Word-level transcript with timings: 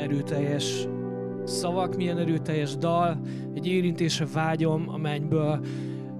erőteljes 0.00 0.86
szavak, 1.44 1.96
milyen 1.96 2.18
erőteljes 2.18 2.76
dal, 2.76 3.20
egy 3.54 3.66
érintése 3.66 4.26
vágyom 4.32 4.88
a 4.88 4.96
mennyből. 4.96 5.64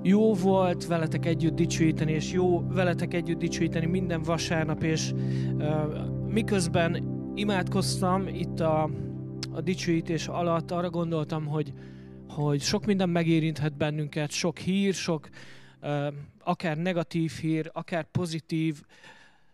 Jó 0.03 0.35
volt 0.35 0.87
veletek 0.87 1.27
együtt 1.27 1.55
dicsőíteni, 1.55 2.13
és 2.13 2.33
jó 2.33 2.67
veletek 2.69 3.15
együtt 3.15 3.39
dicsőíteni 3.39 3.87
minden 3.87 4.23
vasárnap, 4.23 4.83
és 4.83 5.13
uh, 5.13 5.67
miközben 6.29 7.05
imádkoztam 7.35 8.29
itt 8.29 8.61
a, 8.61 8.91
a 9.53 9.61
dicsőítés 9.61 10.29
alatt, 10.29 10.71
arra 10.71 10.91
gondoltam, 10.91 11.47
hogy, 11.47 11.73
hogy 12.29 12.61
sok 12.61 12.87
minden 12.87 13.09
megérinthet 13.09 13.77
bennünket, 13.77 14.31
sok 14.31 14.59
hír, 14.59 14.95
sok 14.95 15.29
uh, 15.83 16.07
akár 16.45 16.77
negatív 16.77 17.33
hír, 17.41 17.71
akár 17.73 18.05
pozitív, 18.05 18.83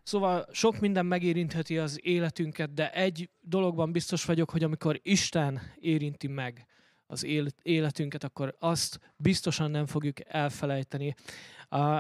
Szóval 0.07 0.47
sok 0.53 0.81
minden 0.81 1.07
megérintheti 1.07 1.79
az 1.79 2.01
életünket, 2.03 2.75
de 2.75 2.93
egy 2.93 3.31
dologban 3.41 3.93
biztos 3.93 4.25
vagyok, 4.25 4.51
hogy 4.51 4.63
amikor 4.63 5.01
Isten 5.03 5.61
érinti 5.81 6.27
meg 6.27 6.67
az 7.07 7.25
életünket, 7.63 8.25
akkor 8.25 8.57
azt 8.59 9.01
biztosan 9.17 9.71
nem 9.71 9.87
fogjuk 9.87 10.17
elfelejteni. 10.35 11.15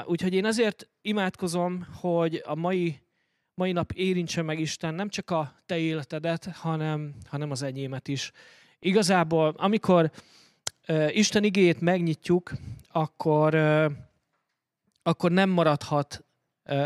Úgyhogy 0.05 0.35
én 0.35 0.45
azért 0.45 0.89
imádkozom, 1.03 1.87
hogy 2.01 2.43
a 2.45 2.55
mai, 2.55 3.01
mai 3.55 3.73
nap 3.73 3.93
érintse 3.93 4.43
meg 4.43 4.61
Isten 4.61 4.95
nem 4.95 5.09
csak 5.09 5.31
a 5.31 5.55
te 5.67 5.79
életedet, 5.79 6.45
hanem, 6.45 7.15
hanem 7.25 7.51
az 7.51 7.63
enyémet 7.63 8.09
is. 8.09 8.33
Igazából, 8.79 9.55
amikor 9.57 10.11
Isten 11.09 11.45
igéjét 11.45 11.81
megnyitjuk, 11.81 12.53
akkor, 12.89 13.55
akkor 15.03 15.31
nem 15.31 15.51
maradhat 15.51 16.25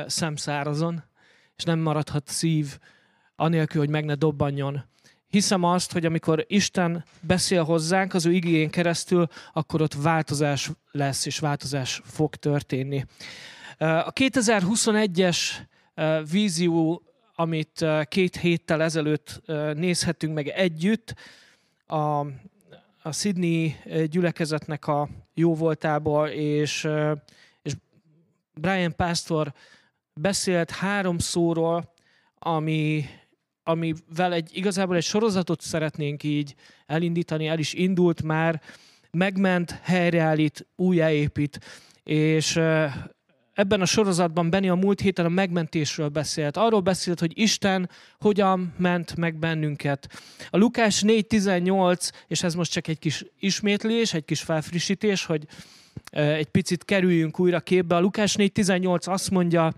szemszárazon, 0.07 1.09
és 1.61 1.67
nem 1.67 1.79
maradhat 1.79 2.29
szív 2.29 2.79
anélkül, 3.37 3.81
hogy 3.81 3.91
meg 3.91 4.05
ne 4.05 4.15
dobbanjon. 4.15 4.85
Hiszem 5.29 5.65
azt, 5.65 5.93
hogy 5.93 6.07
amikor 6.07 6.45
Isten 6.49 7.05
beszél 7.21 7.63
hozzánk 7.63 8.15
az 8.15 8.27
ő 8.27 8.33
igényén 8.33 8.71
keresztül, 8.71 9.27
akkor 9.53 9.83
ott 9.83 9.95
változás 9.95 10.71
lesz, 10.91 11.27
és 11.27 11.39
változás 11.39 12.01
fog 12.05 12.35
történni. 12.37 13.05
A 13.79 14.13
2021-es 14.13 15.39
vízió, 16.31 17.03
amit 17.35 17.85
két 18.05 18.37
héttel 18.37 18.83
ezelőtt 18.83 19.43
nézhettünk 19.75 20.35
meg 20.35 20.49
együtt, 20.49 21.15
a, 21.87 22.19
a 23.03 23.13
Sydney 23.13 23.77
gyülekezetnek 24.05 24.87
a 24.87 25.09
jóvoltából, 25.35 26.29
és, 26.29 26.89
és 27.63 27.73
Brian 28.55 28.95
Pastor 28.97 29.53
beszélt 30.15 30.71
három 30.71 31.19
szóról, 31.19 31.93
ami, 32.35 33.05
amivel 33.63 34.33
egy, 34.33 34.51
igazából 34.53 34.97
egy 34.97 35.03
sorozatot 35.03 35.61
szeretnénk 35.61 36.23
így 36.23 36.55
elindítani, 36.87 37.47
el 37.47 37.59
is 37.59 37.73
indult 37.73 38.23
már, 38.23 38.61
megment, 39.11 39.71
helyreállít, 39.83 40.67
újjáépít, 40.77 41.61
és 42.05 42.61
ebben 43.53 43.81
a 43.81 43.87
sorozatban 43.87 44.51
Benni 44.51 44.69
a 44.69 44.75
múlt 44.75 45.01
héten 45.01 45.25
a 45.25 45.29
megmentésről 45.29 46.09
beszélt. 46.09 46.57
Arról 46.57 46.81
beszélt, 46.81 47.21
hogy 47.21 47.39
Isten 47.39 47.91
hogyan 48.19 48.75
ment 48.79 49.17
meg 49.17 49.39
bennünket. 49.39 50.09
A 50.51 50.57
Lukás 50.57 51.03
4.18, 51.07 52.11
és 52.27 52.43
ez 52.43 52.55
most 52.55 52.73
csak 52.73 52.89
egy 52.89 52.99
kis 52.99 53.25
ismétlés, 53.39 54.15
egy 54.15 54.25
kis 54.25 54.41
felfrissítés, 54.41 55.25
hogy 55.25 55.47
egy 56.11 56.49
picit 56.49 56.85
kerüljünk 56.85 57.39
újra 57.39 57.61
képbe. 57.61 57.97
A 57.97 58.01
Lukás 58.01 58.35
4.18 58.37 59.09
azt 59.09 59.31
mondja, 59.31 59.73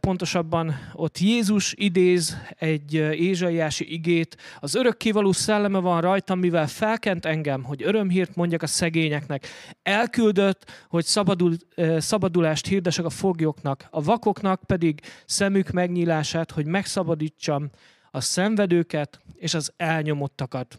pontosabban 0.00 0.74
ott 0.92 1.18
Jézus 1.18 1.74
idéz 1.76 2.36
egy 2.58 2.94
ézsaiási 2.94 3.92
igét, 3.92 4.36
az 4.60 4.74
örökkévaló 4.74 5.32
szelleme 5.32 5.78
van 5.78 6.00
rajtam, 6.00 6.38
mivel 6.38 6.66
felkent 6.66 7.24
engem, 7.24 7.62
hogy 7.62 7.82
örömhírt 7.82 8.34
mondjak 8.34 8.62
a 8.62 8.66
szegényeknek. 8.66 9.46
Elküldött, 9.82 10.70
hogy 10.88 11.04
szabadul, 11.04 11.56
szabadulást 11.98 12.66
hirdesek 12.66 13.04
a 13.04 13.10
foglyoknak, 13.10 13.86
a 13.90 14.02
vakoknak 14.02 14.62
pedig 14.66 15.00
szemük 15.26 15.70
megnyílását, 15.70 16.50
hogy 16.50 16.66
megszabadítsam 16.66 17.70
a 18.10 18.20
szenvedőket 18.20 19.20
és 19.34 19.54
az 19.54 19.72
elnyomottakat. 19.76 20.78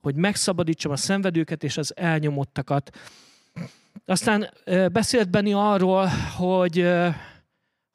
Hogy 0.00 0.14
megszabadítsam 0.14 0.92
a 0.92 0.96
szenvedőket 0.96 1.64
és 1.64 1.76
az 1.76 1.96
elnyomottakat. 1.96 2.90
Aztán 4.04 4.50
beszélt 4.92 5.30
Benni 5.30 5.52
arról, 5.52 6.06
hogy 6.36 6.88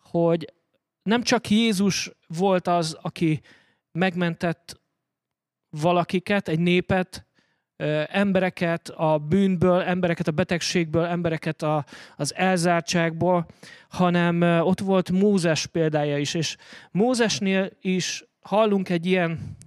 hogy 0.09 0.53
nem 1.03 1.21
csak 1.21 1.49
Jézus 1.49 2.11
volt 2.27 2.67
az, 2.67 2.97
aki 3.01 3.41
megmentett 3.91 4.81
valakiket, 5.69 6.47
egy 6.47 6.59
népet, 6.59 7.27
embereket 8.07 8.89
a 8.89 9.17
bűnből, 9.17 9.81
embereket 9.81 10.27
a 10.27 10.31
betegségből, 10.31 11.05
embereket 11.05 11.61
a, 11.61 11.85
az 12.15 12.35
elzártságból, 12.35 13.45
hanem 13.89 14.41
ott 14.41 14.79
volt 14.79 15.11
Mózes 15.11 15.65
példája 15.65 16.17
is. 16.17 16.33
És 16.33 16.55
Mózesnél 16.91 17.69
is 17.81 18.25
hallunk 18.39 18.89
egy 18.89 19.05
ilyen, 19.05 19.57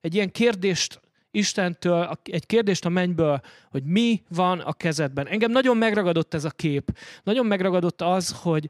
egy 0.00 0.14
ilyen 0.14 0.30
kérdést 0.30 1.00
Istentől, 1.34 2.18
egy 2.22 2.46
kérdést 2.46 2.84
a 2.84 2.88
mennyből, 2.88 3.40
hogy 3.70 3.84
mi 3.84 4.22
van 4.28 4.60
a 4.60 4.72
kezedben. 4.72 5.26
Engem 5.26 5.50
nagyon 5.50 5.76
megragadott 5.76 6.34
ez 6.34 6.44
a 6.44 6.50
kép. 6.50 6.98
Nagyon 7.22 7.46
megragadott 7.46 8.00
az, 8.00 8.36
hogy, 8.42 8.68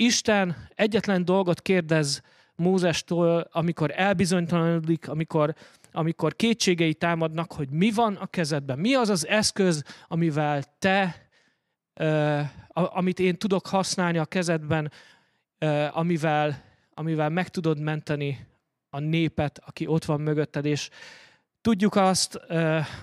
Isten 0.00 0.68
egyetlen 0.74 1.24
dolgot 1.24 1.62
kérdez 1.62 2.22
Mózestól, 2.54 3.48
amikor 3.52 3.92
elbizonytalanodik, 3.94 5.08
amikor, 5.08 5.54
amikor 5.92 6.36
kétségei 6.36 6.94
támadnak, 6.94 7.52
hogy 7.52 7.68
mi 7.68 7.90
van 7.90 8.14
a 8.14 8.26
kezedben, 8.26 8.78
mi 8.78 8.94
az 8.94 9.08
az 9.08 9.26
eszköz, 9.26 9.82
amivel 10.08 10.62
te, 10.78 11.28
amit 12.72 13.18
én 13.18 13.36
tudok 13.36 13.66
használni 13.66 14.18
a 14.18 14.24
kezedben, 14.24 14.92
amivel, 15.90 16.64
amivel 16.94 17.28
meg 17.28 17.48
tudod 17.48 17.80
menteni 17.80 18.46
a 18.90 18.98
népet, 18.98 19.60
aki 19.66 19.86
ott 19.86 20.04
van 20.04 20.20
mögötted, 20.20 20.64
és 20.64 20.90
tudjuk 21.60 21.96
azt 21.96 22.34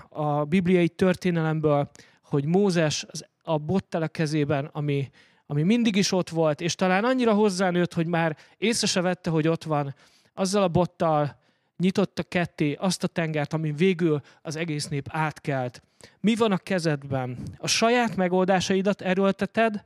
a 0.08 0.44
bibliai 0.44 0.88
történelemből, 0.88 1.90
hogy 2.22 2.44
Mózes 2.44 3.06
a 3.42 3.58
bottel 3.58 4.02
a 4.02 4.08
kezében, 4.08 4.64
ami, 4.72 5.10
ami 5.46 5.62
mindig 5.62 5.96
is 5.96 6.12
ott 6.12 6.28
volt, 6.28 6.60
és 6.60 6.74
talán 6.74 7.04
annyira 7.04 7.32
hozzánőtt, 7.32 7.92
hogy 7.92 8.06
már 8.06 8.36
észre 8.56 8.86
se 8.86 9.00
vette, 9.00 9.30
hogy 9.30 9.48
ott 9.48 9.64
van, 9.64 9.94
azzal 10.34 10.62
a 10.62 10.68
bottal 10.68 11.36
nyitotta 11.76 12.22
ketté 12.22 12.76
azt 12.80 13.04
a 13.04 13.06
tengert, 13.06 13.52
ami 13.52 13.72
végül 13.72 14.20
az 14.42 14.56
egész 14.56 14.88
nép 14.88 15.06
átkelt. 15.10 15.82
Mi 16.20 16.34
van 16.34 16.52
a 16.52 16.56
kezedben? 16.56 17.38
A 17.58 17.66
saját 17.66 18.16
megoldásaidat 18.16 19.00
erőlteted, 19.00 19.84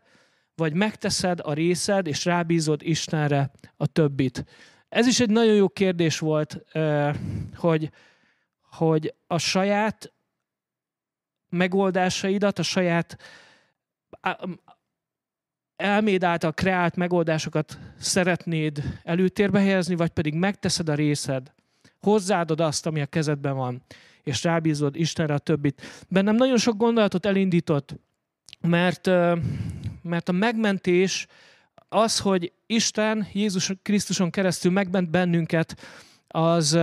vagy 0.54 0.74
megteszed 0.74 1.40
a 1.42 1.52
részed, 1.52 2.06
és 2.06 2.24
rábízod 2.24 2.82
Istenre 2.82 3.50
a 3.76 3.86
többit? 3.86 4.44
Ez 4.88 5.06
is 5.06 5.20
egy 5.20 5.30
nagyon 5.30 5.54
jó 5.54 5.68
kérdés 5.68 6.18
volt, 6.18 6.64
hogy, 7.56 7.90
hogy 8.70 9.14
a 9.26 9.38
saját 9.38 10.12
megoldásaidat, 11.48 12.58
a 12.58 12.62
saját 12.62 13.18
elméd 15.76 16.24
által 16.24 16.52
kreált 16.52 16.96
megoldásokat 16.96 17.78
szeretnéd 17.98 19.00
előtérbe 19.02 19.60
helyezni, 19.60 19.94
vagy 19.94 20.10
pedig 20.10 20.34
megteszed 20.34 20.88
a 20.88 20.94
részed, 20.94 21.52
hozzáadod 22.00 22.60
azt, 22.60 22.86
ami 22.86 23.00
a 23.00 23.06
kezedben 23.06 23.56
van, 23.56 23.82
és 24.22 24.44
rábízod 24.44 24.96
Istenre 24.96 25.34
a 25.34 25.38
többit. 25.38 26.04
Bennem 26.08 26.34
nagyon 26.34 26.58
sok 26.58 26.76
gondolatot 26.76 27.26
elindított, 27.26 27.94
mert, 28.60 29.06
mert 30.02 30.28
a 30.28 30.32
megmentés 30.32 31.26
az, 31.88 32.18
hogy 32.18 32.52
Isten 32.66 33.26
Jézus 33.32 33.72
Krisztuson 33.82 34.30
keresztül 34.30 34.72
megment 34.72 35.10
bennünket, 35.10 35.80
az 36.28 36.78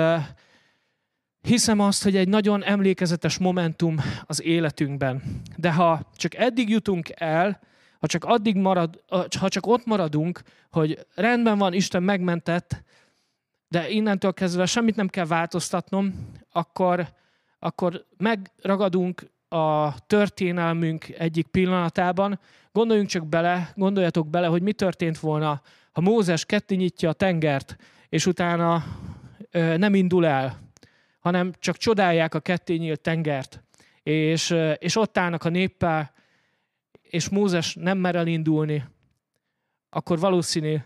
hiszem 1.47 1.79
azt, 1.79 2.03
hogy 2.03 2.15
egy 2.15 2.27
nagyon 2.27 2.63
emlékezetes 2.63 3.37
momentum 3.37 3.95
az 4.25 4.43
életünkben. 4.43 5.41
De 5.55 5.71
ha 5.71 6.09
csak 6.15 6.35
eddig 6.35 6.69
jutunk 6.69 7.09
el, 7.15 7.59
ha 7.99 8.07
csak 8.07 8.23
addig 8.23 8.55
marad, 8.55 9.03
ha 9.39 9.47
csak 9.47 9.67
ott 9.67 9.85
maradunk, 9.85 10.41
hogy 10.71 11.05
rendben 11.15 11.57
van, 11.57 11.73
Isten 11.73 12.03
megmentett, 12.03 12.83
de 13.67 13.89
innentől 13.89 14.33
kezdve 14.33 14.65
semmit 14.65 14.95
nem 14.95 15.07
kell 15.07 15.25
változtatnom, 15.25 16.31
akkor, 16.51 17.07
akkor 17.59 18.05
megragadunk 18.17 19.31
a 19.49 19.95
történelmünk 20.07 21.09
egyik 21.09 21.47
pillanatában. 21.47 22.39
Gondoljunk 22.71 23.09
csak 23.09 23.27
bele, 23.27 23.71
gondoljatok 23.75 24.29
bele, 24.29 24.47
hogy 24.47 24.61
mi 24.61 24.73
történt 24.73 25.19
volna, 25.19 25.61
ha 25.91 26.01
Mózes 26.01 26.45
ketté 26.45 26.75
nyitja 26.75 27.09
a 27.09 27.13
tengert, 27.13 27.75
és 28.09 28.25
utána 28.25 28.83
ö, 29.51 29.77
nem 29.77 29.95
indul 29.95 30.25
el, 30.25 30.66
hanem 31.27 31.53
csak 31.59 31.77
csodálják 31.77 32.35
a 32.35 32.39
ketté 32.39 32.75
nyílt 32.75 33.01
tengert, 33.01 33.63
és, 34.03 34.55
és 34.77 34.95
ott 34.95 35.17
állnak 35.17 35.43
a 35.43 35.49
néppel, 35.49 36.11
és 37.01 37.29
Mózes 37.29 37.75
nem 37.75 37.97
mer 37.97 38.15
elindulni, 38.15 38.83
akkor 39.89 40.19
valószínű, 40.19 40.77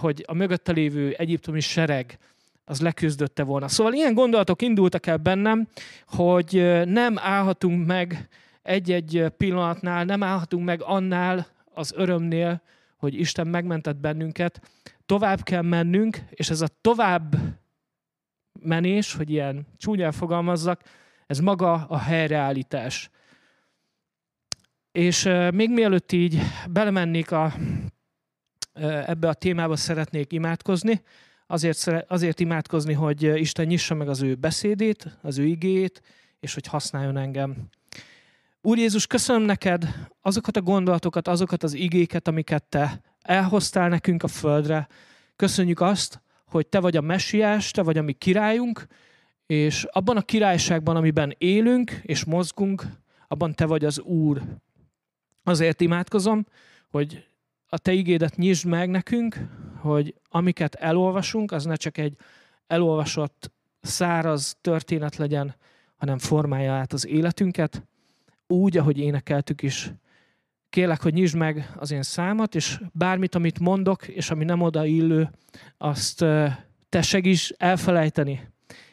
hogy 0.00 0.24
a 0.26 0.34
mögötte 0.34 0.72
lévő 0.72 1.14
egyiptomi 1.18 1.60
sereg 1.60 2.18
az 2.64 2.80
leküzdötte 2.80 3.42
volna. 3.42 3.68
Szóval 3.68 3.92
ilyen 3.92 4.14
gondolatok 4.14 4.62
indultak 4.62 5.06
el 5.06 5.16
bennem, 5.16 5.68
hogy 6.06 6.82
nem 6.84 7.18
állhatunk 7.18 7.86
meg 7.86 8.28
egy-egy 8.62 9.24
pillanatnál, 9.36 10.04
nem 10.04 10.22
állhatunk 10.22 10.64
meg 10.64 10.82
annál 10.82 11.46
az 11.74 11.92
örömnél, 11.96 12.62
hogy 12.96 13.14
Isten 13.14 13.46
megmentett 13.46 13.96
bennünket. 13.96 14.60
Tovább 15.06 15.42
kell 15.42 15.62
mennünk, 15.62 16.18
és 16.30 16.50
ez 16.50 16.60
a 16.60 16.68
tovább 16.80 17.34
menés, 18.64 19.14
hogy 19.14 19.30
ilyen 19.30 19.66
csúnyán 19.76 20.12
fogalmazzak, 20.12 20.82
ez 21.26 21.38
maga 21.38 21.72
a 21.72 21.98
helyreállítás. 21.98 23.10
És 24.92 25.22
még 25.50 25.70
mielőtt 25.70 26.12
így 26.12 26.38
belemennék 26.70 27.30
a, 27.30 27.54
ebbe 29.06 29.28
a 29.28 29.34
témába 29.34 29.76
szeretnék 29.76 30.32
imádkozni, 30.32 31.02
azért, 31.46 32.04
azért 32.08 32.40
imádkozni, 32.40 32.92
hogy 32.92 33.22
Isten 33.22 33.66
nyissa 33.66 33.94
meg 33.94 34.08
az 34.08 34.22
ő 34.22 34.34
beszédét, 34.34 35.18
az 35.22 35.38
ő 35.38 35.44
igét, 35.44 36.02
és 36.40 36.54
hogy 36.54 36.66
használjon 36.66 37.16
engem. 37.16 37.56
Úr 38.60 38.78
Jézus, 38.78 39.06
köszönöm 39.06 39.42
neked 39.42 40.08
azokat 40.20 40.56
a 40.56 40.62
gondolatokat, 40.62 41.28
azokat 41.28 41.62
az 41.62 41.74
igéket, 41.74 42.28
amiket 42.28 42.64
te 42.64 43.00
elhoztál 43.22 43.88
nekünk 43.88 44.22
a 44.22 44.28
földre. 44.28 44.88
Köszönjük 45.36 45.80
azt, 45.80 46.22
hogy 46.54 46.66
te 46.66 46.80
vagy 46.80 46.96
a 46.96 47.00
messiás, 47.00 47.70
te 47.70 47.82
vagy 47.82 47.98
a 47.98 48.02
mi 48.02 48.12
királyunk, 48.12 48.86
és 49.46 49.84
abban 49.90 50.16
a 50.16 50.22
királyságban, 50.22 50.96
amiben 50.96 51.34
élünk 51.38 51.90
és 52.02 52.24
mozgunk, 52.24 52.84
abban 53.28 53.54
te 53.54 53.66
vagy 53.66 53.84
az 53.84 54.00
Úr. 54.00 54.42
Azért 55.44 55.80
imádkozom, 55.80 56.46
hogy 56.90 57.26
a 57.68 57.78
te 57.78 57.92
igédet 57.92 58.36
nyisd 58.36 58.66
meg 58.66 58.90
nekünk, 58.90 59.36
hogy 59.80 60.14
amiket 60.28 60.74
elolvasunk, 60.74 61.52
az 61.52 61.64
ne 61.64 61.74
csak 61.74 61.98
egy 61.98 62.16
elolvasott 62.66 63.52
száraz 63.80 64.56
történet 64.60 65.16
legyen, 65.16 65.54
hanem 65.96 66.18
formálja 66.18 66.72
át 66.72 66.92
az 66.92 67.06
életünket, 67.06 67.82
úgy, 68.46 68.76
ahogy 68.76 68.98
énekeltük 68.98 69.62
is. 69.62 69.90
Kérlek, 70.74 71.02
hogy 71.02 71.12
nyisd 71.12 71.36
meg 71.36 71.72
az 71.76 71.90
én 71.90 72.02
számat, 72.02 72.54
és 72.54 72.80
bármit, 72.92 73.34
amit 73.34 73.58
mondok, 73.58 74.08
és 74.08 74.30
ami 74.30 74.44
nem 74.44 74.60
odaillő, 74.60 75.30
azt 75.78 76.18
te 76.88 77.02
segíts 77.02 77.50
elfelejteni. 77.56 78.48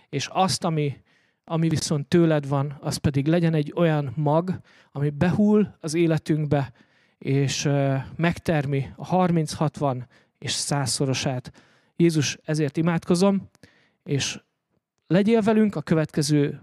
És 0.09 0.27
azt, 0.31 0.63
ami, 0.63 0.97
ami 1.43 1.69
viszont 1.69 2.07
tőled 2.07 2.47
van, 2.47 2.77
az 2.81 2.97
pedig 2.97 3.27
legyen 3.27 3.53
egy 3.53 3.73
olyan 3.75 4.13
mag, 4.15 4.59
ami 4.91 5.09
behull 5.09 5.75
az 5.79 5.93
életünkbe, 5.93 6.71
és 7.17 7.69
megtermi 8.15 8.85
a 8.95 9.07
30-60 9.07 10.01
és 10.37 10.51
százszorosát. 10.51 11.51
Jézus, 11.95 12.37
ezért 12.43 12.77
imádkozom, 12.77 13.49
és 14.03 14.39
legyél 15.07 15.41
velünk 15.41 15.75
a 15.75 15.81
következő 15.81 16.61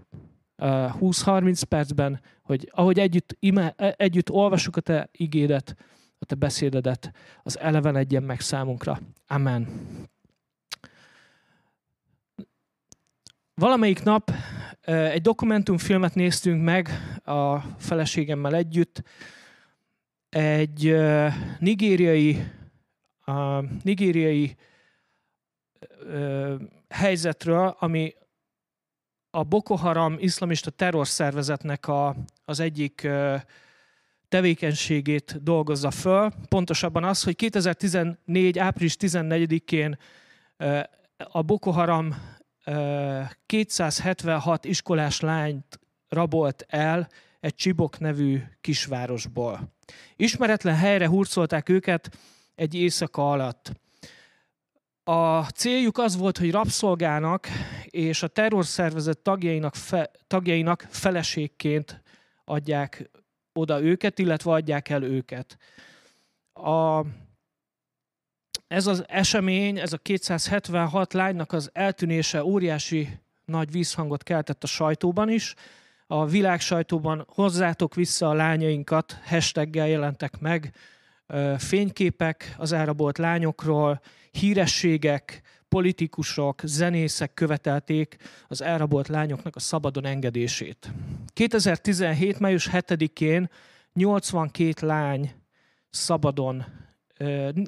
20-30 0.59 1.61
percben, 1.69 2.21
hogy 2.41 2.69
ahogy 2.73 2.99
együtt, 2.99 3.35
ime, 3.39 3.73
e, 3.77 3.93
együtt 3.97 4.29
olvasjuk 4.29 4.75
a 4.75 4.81
te 4.81 5.09
igédet, 5.11 5.75
a 6.19 6.25
te 6.25 6.35
beszédedet, 6.35 7.11
az 7.43 7.59
elevenedjen 7.59 8.23
meg 8.23 8.39
számunkra. 8.39 8.99
Amen. 9.27 9.67
Valamelyik 13.53 14.03
nap 14.03 14.31
egy 14.85 15.21
dokumentumfilmet 15.21 16.15
néztünk 16.15 16.63
meg 16.63 16.89
a 17.23 17.59
feleségemmel 17.59 18.55
együtt, 18.55 19.03
egy 20.29 20.95
nigériai, 21.59 22.43
nigériai 23.83 24.55
helyzetről, 26.89 27.75
ami 27.79 28.13
a 29.31 29.43
Boko 29.43 29.75
Haram 29.75 30.15
iszlamista 30.19 30.69
terrorszervezetnek 30.69 31.87
a, 31.87 32.15
az 32.45 32.59
egyik 32.59 33.07
tevékenységét 34.27 35.43
dolgozza 35.43 35.91
föl. 35.91 36.31
Pontosabban 36.49 37.03
az, 37.03 37.23
hogy 37.23 37.35
2014. 37.35 38.59
április 38.59 38.95
14-én 38.99 39.97
a 41.17 41.41
Boko 41.41 41.71
Haram 41.71 42.15
276 43.45 44.65
iskolás 44.65 45.19
lányt 45.19 45.79
rabolt 46.07 46.65
el 46.67 47.07
egy 47.39 47.55
Csibok 47.55 47.99
nevű 47.99 48.41
kisvárosból. 48.61 49.73
Ismeretlen 50.15 50.75
helyre 50.75 51.07
hurcolták 51.07 51.69
őket 51.69 52.17
egy 52.55 52.75
éjszaka 52.75 53.31
alatt. 53.31 53.71
A 55.09 55.43
céljuk 55.43 55.97
az 55.97 56.17
volt, 56.17 56.37
hogy 56.37 56.51
rabszolgának 56.51 57.47
és 57.85 58.23
a 58.23 58.27
terrorszervezet 58.27 59.17
tagjainak, 59.17 59.75
fe, 59.75 60.11
tagjainak 60.27 60.87
feleségként 60.89 62.01
adják 62.45 63.09
oda 63.53 63.81
őket, 63.81 64.19
illetve 64.19 64.51
adják 64.51 64.89
el 64.89 65.03
őket. 65.03 65.57
A, 66.53 67.05
ez 68.67 68.87
az 68.87 69.03
esemény, 69.07 69.79
ez 69.79 69.93
a 69.93 69.97
276 69.97 71.13
lánynak 71.13 71.51
az 71.51 71.69
eltűnése 71.73 72.43
óriási 72.43 73.19
nagy 73.45 73.71
vízhangot 73.71 74.23
keltett 74.23 74.63
a 74.63 74.67
sajtóban 74.67 75.29
is. 75.29 75.53
A 76.07 76.25
világ 76.25 76.59
sajtóban 76.59 77.25
hozzátok 77.27 77.95
vissza 77.95 78.29
a 78.29 78.33
lányainkat, 78.33 79.19
hashtaggel 79.25 79.87
jelentek 79.87 80.39
meg, 80.39 80.73
fényképek 81.57 82.55
az 82.57 82.71
elrabolt 82.71 83.17
lányokról, 83.17 84.01
hírességek, 84.31 85.41
politikusok, 85.67 86.61
zenészek 86.63 87.33
követelték 87.33 88.15
az 88.47 88.61
elrabolt 88.61 89.07
lányoknak 89.07 89.55
a 89.55 89.59
szabadon 89.59 90.05
engedését. 90.05 90.91
2017. 91.33 92.39
május 92.39 92.69
7-én 92.71 93.49
82 93.93 94.87
lány 94.87 95.31
szabadon, 95.89 96.65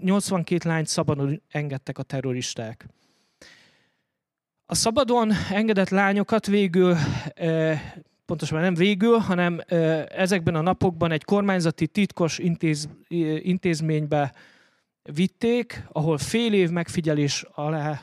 82 0.01 0.69
lányt 0.69 0.87
szabadon 0.87 1.41
engedtek 1.49 1.97
a 1.97 2.03
terroristák. 2.03 2.87
A 4.65 4.75
szabadon 4.75 5.31
engedett 5.51 5.89
lányokat 5.89 6.45
végül, 6.45 6.97
pontosabban 8.31 8.63
nem 8.63 8.73
végül, 8.73 9.17
hanem 9.17 9.61
ezekben 10.09 10.55
a 10.55 10.61
napokban 10.61 11.11
egy 11.11 11.23
kormányzati 11.23 11.87
titkos 11.87 12.37
intéz, 12.37 12.89
intézménybe 13.39 14.33
vitték, 15.03 15.83
ahol 15.91 16.17
fél 16.17 16.53
év 16.53 16.69
megfigyelés 16.69 17.45
alá 17.51 18.01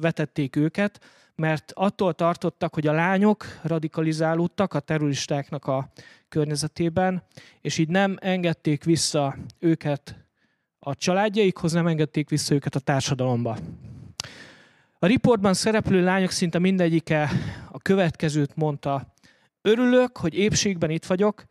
vetették 0.00 0.56
őket, 0.56 1.00
mert 1.34 1.72
attól 1.74 2.14
tartottak, 2.14 2.74
hogy 2.74 2.86
a 2.86 2.92
lányok 2.92 3.44
radikalizálódtak 3.62 4.74
a 4.74 4.80
terroristáknak 4.80 5.66
a 5.66 5.90
környezetében, 6.28 7.22
és 7.60 7.78
így 7.78 7.88
nem 7.88 8.16
engedték 8.20 8.84
vissza 8.84 9.36
őket 9.58 10.16
a 10.78 10.94
családjaikhoz, 10.94 11.72
nem 11.72 11.86
engedték 11.86 12.28
vissza 12.28 12.54
őket 12.54 12.74
a 12.74 12.80
társadalomba. 12.80 13.56
A 14.98 15.06
riportban 15.06 15.54
szereplő 15.54 16.04
lányok 16.04 16.30
szinte 16.30 16.58
mindegyike 16.58 17.30
a 17.70 17.78
következőt 17.78 18.56
mondta. 18.56 19.16
Örülök, 19.68 20.16
hogy 20.16 20.34
épségben 20.34 20.90
itt 20.90 21.04
vagyok, 21.04 21.44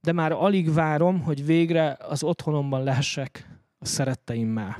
de 0.00 0.12
már 0.12 0.32
alig 0.32 0.72
várom, 0.72 1.22
hogy 1.22 1.46
végre 1.46 1.96
az 2.00 2.22
otthonomban 2.22 2.84
lehessek 2.84 3.48
a 3.78 3.84
szeretteimmel. 3.84 4.78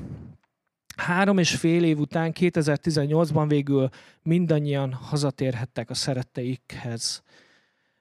Három 0.95 1.37
és 1.37 1.55
fél 1.55 1.83
év 1.83 1.99
után, 1.99 2.31
2018-ban 2.39 3.45
végül 3.47 3.89
mindannyian 4.23 4.93
hazatérhettek 4.93 5.89
a 5.89 5.93
szeretteikhez. 5.93 7.23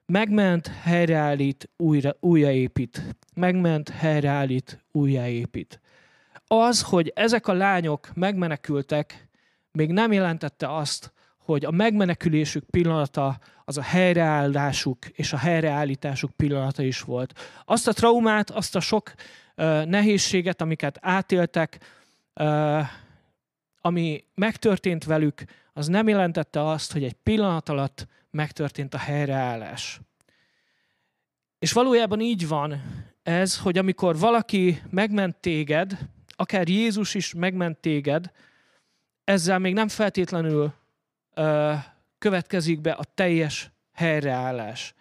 Megment, 0.07 0.67
helyreállít, 0.67 1.71
újra, 1.77 2.17
újraépít. 2.21 3.17
Megment, 3.35 3.89
helyreállít, 3.89 4.85
újraépít. 4.93 5.81
Az, 6.47 6.83
hogy 6.83 7.13
ezek 7.15 7.49
a 7.49 7.53
lányok 7.53 8.11
megmenekültek, 8.15 9.29
még 9.73 9.93
nem 9.93 10.13
jelentette 10.13 10.75
azt, 10.75 11.13
hogy 11.39 11.65
a 11.65 11.71
megmenekülésük 11.71 12.65
pillanata 12.65 13.39
az 13.71 13.79
a 13.79 13.83
helyreállásuk 13.83 15.07
és 15.07 15.33
a 15.33 15.37
helyreállításuk 15.37 16.31
pillanata 16.31 16.83
is 16.83 17.01
volt. 17.01 17.39
Azt 17.65 17.89
a 17.89 17.93
traumát, 17.93 18.51
azt 18.51 18.77
a 18.77 18.81
sok 18.81 19.13
nehézséget, 19.85 20.61
amiket 20.61 20.99
átéltek, 21.01 21.79
ami 23.81 24.25
megtörtént 24.35 25.05
velük, 25.05 25.45
az 25.73 25.87
nem 25.87 26.09
jelentette 26.09 26.69
azt, 26.69 26.93
hogy 26.93 27.05
egy 27.05 27.13
pillanat 27.13 27.69
alatt 27.69 28.07
megtörtént 28.31 28.95
a 28.95 28.99
helyreállás. 28.99 30.01
És 31.59 31.73
valójában 31.73 32.21
így 32.21 32.49
van 32.49 32.83
ez, 33.23 33.59
hogy 33.59 33.79
amikor 33.79 34.19
valaki 34.19 34.83
megment 34.91 35.37
téged, 35.37 35.99
akár 36.29 36.69
Jézus 36.69 37.15
is 37.15 37.35
megment 37.35 37.79
téged, 37.79 38.31
ezzel 39.25 39.59
még 39.59 39.75
nem 39.75 39.89
feltétlenül 39.89 40.73
következik 42.21 42.81
be 42.81 42.93
a 42.93 43.05
teljes 43.15 43.71
helyreállás. 43.93 44.95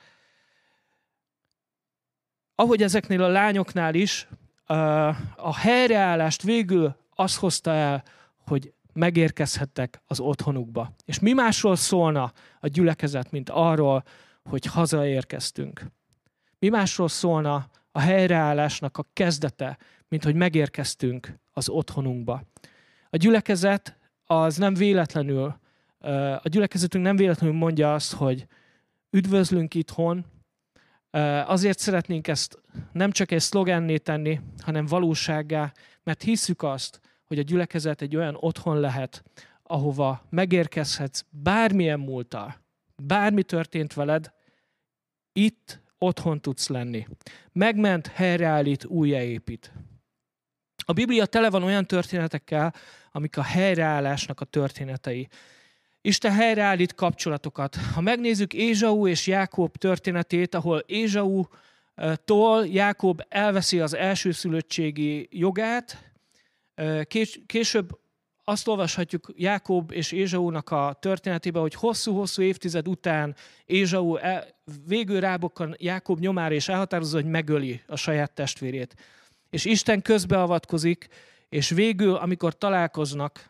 Ahogy 2.55 2.83
ezeknél 2.83 3.23
a 3.23 3.27
lányoknál 3.27 3.93
is, 3.93 4.27
a 5.35 5.55
helyreállást 5.55 6.41
végül 6.41 6.95
az 7.09 7.37
hozta 7.37 7.71
el, 7.71 8.03
hogy 8.47 8.73
megérkezhettek 8.93 10.01
az 10.07 10.19
otthonukba. 10.19 10.93
És 11.05 11.19
mi 11.19 11.33
másról 11.33 11.75
szólna 11.75 12.31
a 12.59 12.67
gyülekezet, 12.67 13.31
mint 13.31 13.49
arról, 13.49 14.03
hogy 14.43 14.65
hazaérkeztünk? 14.65 15.85
Mi 16.59 16.69
másról 16.69 17.07
szólna 17.07 17.69
a 17.91 17.99
helyreállásnak 17.99 18.97
a 18.97 19.05
kezdete, 19.13 19.77
mint 20.07 20.23
hogy 20.23 20.35
megérkeztünk 20.35 21.39
az 21.51 21.69
otthonunkba? 21.69 22.43
A 23.09 23.17
gyülekezet 23.17 23.97
az 24.25 24.57
nem 24.57 24.73
véletlenül, 24.73 25.59
a 26.41 26.49
gyülekezetünk 26.49 27.03
nem 27.03 27.15
véletlenül 27.15 27.55
mondja 27.55 27.93
azt, 27.93 28.13
hogy 28.13 28.47
üdvözlünk 29.09 29.73
itthon, 29.73 30.25
azért 31.45 31.79
szeretnénk 31.79 32.27
ezt 32.27 32.61
nem 32.91 33.11
csak 33.11 33.31
egy 33.31 33.39
szlogenné 33.39 33.97
tenni, 33.97 34.39
hanem 34.59 34.85
valósággá, 34.85 35.73
mert 36.03 36.21
hiszük 36.21 36.63
azt, 36.63 36.99
hogy 37.25 37.39
a 37.39 37.43
gyülekezet 37.43 38.01
egy 38.01 38.15
olyan 38.15 38.37
otthon 38.39 38.79
lehet, 38.79 39.23
ahova 39.63 40.25
megérkezhetsz 40.29 41.25
bármilyen 41.29 41.99
múltal, 41.99 42.55
bármi 42.95 43.43
történt 43.43 43.93
veled, 43.93 44.33
itt 45.31 45.81
otthon 45.97 46.41
tudsz 46.41 46.67
lenni. 46.67 47.07
Megment, 47.51 48.07
helyreállít, 48.07 48.85
újjáépít. 48.85 49.71
A 50.85 50.93
Biblia 50.93 51.25
tele 51.25 51.49
van 51.49 51.63
olyan 51.63 51.85
történetekkel, 51.85 52.73
amik 53.11 53.37
a 53.37 53.43
helyreállásnak 53.43 54.41
a 54.41 54.45
történetei. 54.45 55.27
Isten 56.01 56.31
helyreállít 56.31 56.95
kapcsolatokat. 56.95 57.75
Ha 57.75 58.01
megnézzük 58.01 58.53
Ézsau 58.53 59.07
és 59.07 59.27
Jákob 59.27 59.77
történetét, 59.77 60.55
ahol 60.55 60.83
Ézsau-tól 60.85 62.67
Jákob 62.67 63.21
elveszi 63.29 63.79
az 63.79 63.95
elsőszülöttségi 63.95 65.27
jogát, 65.31 66.11
kés, 67.03 67.39
később 67.45 67.99
azt 68.43 68.67
olvashatjuk 68.67 69.33
Jákob 69.35 69.91
és 69.91 70.11
Ézsaúnak 70.11 70.69
a 70.69 70.97
történetében, 70.99 71.61
hogy 71.61 71.73
hosszú-hosszú 71.73 72.41
évtized 72.41 72.87
után 72.87 73.35
Ézsau 73.65 74.17
végül 74.85 75.19
rábokkan 75.19 75.75
Jákob 75.77 76.19
nyomára, 76.19 76.53
és 76.53 76.67
elhatározza, 76.67 77.15
hogy 77.15 77.29
megöli 77.29 77.81
a 77.87 77.95
saját 77.95 78.33
testvérét. 78.33 78.95
És 79.49 79.65
Isten 79.65 80.01
közbeavatkozik, 80.01 81.07
és 81.49 81.69
végül, 81.69 82.15
amikor 82.15 82.57
találkoznak, 82.57 83.49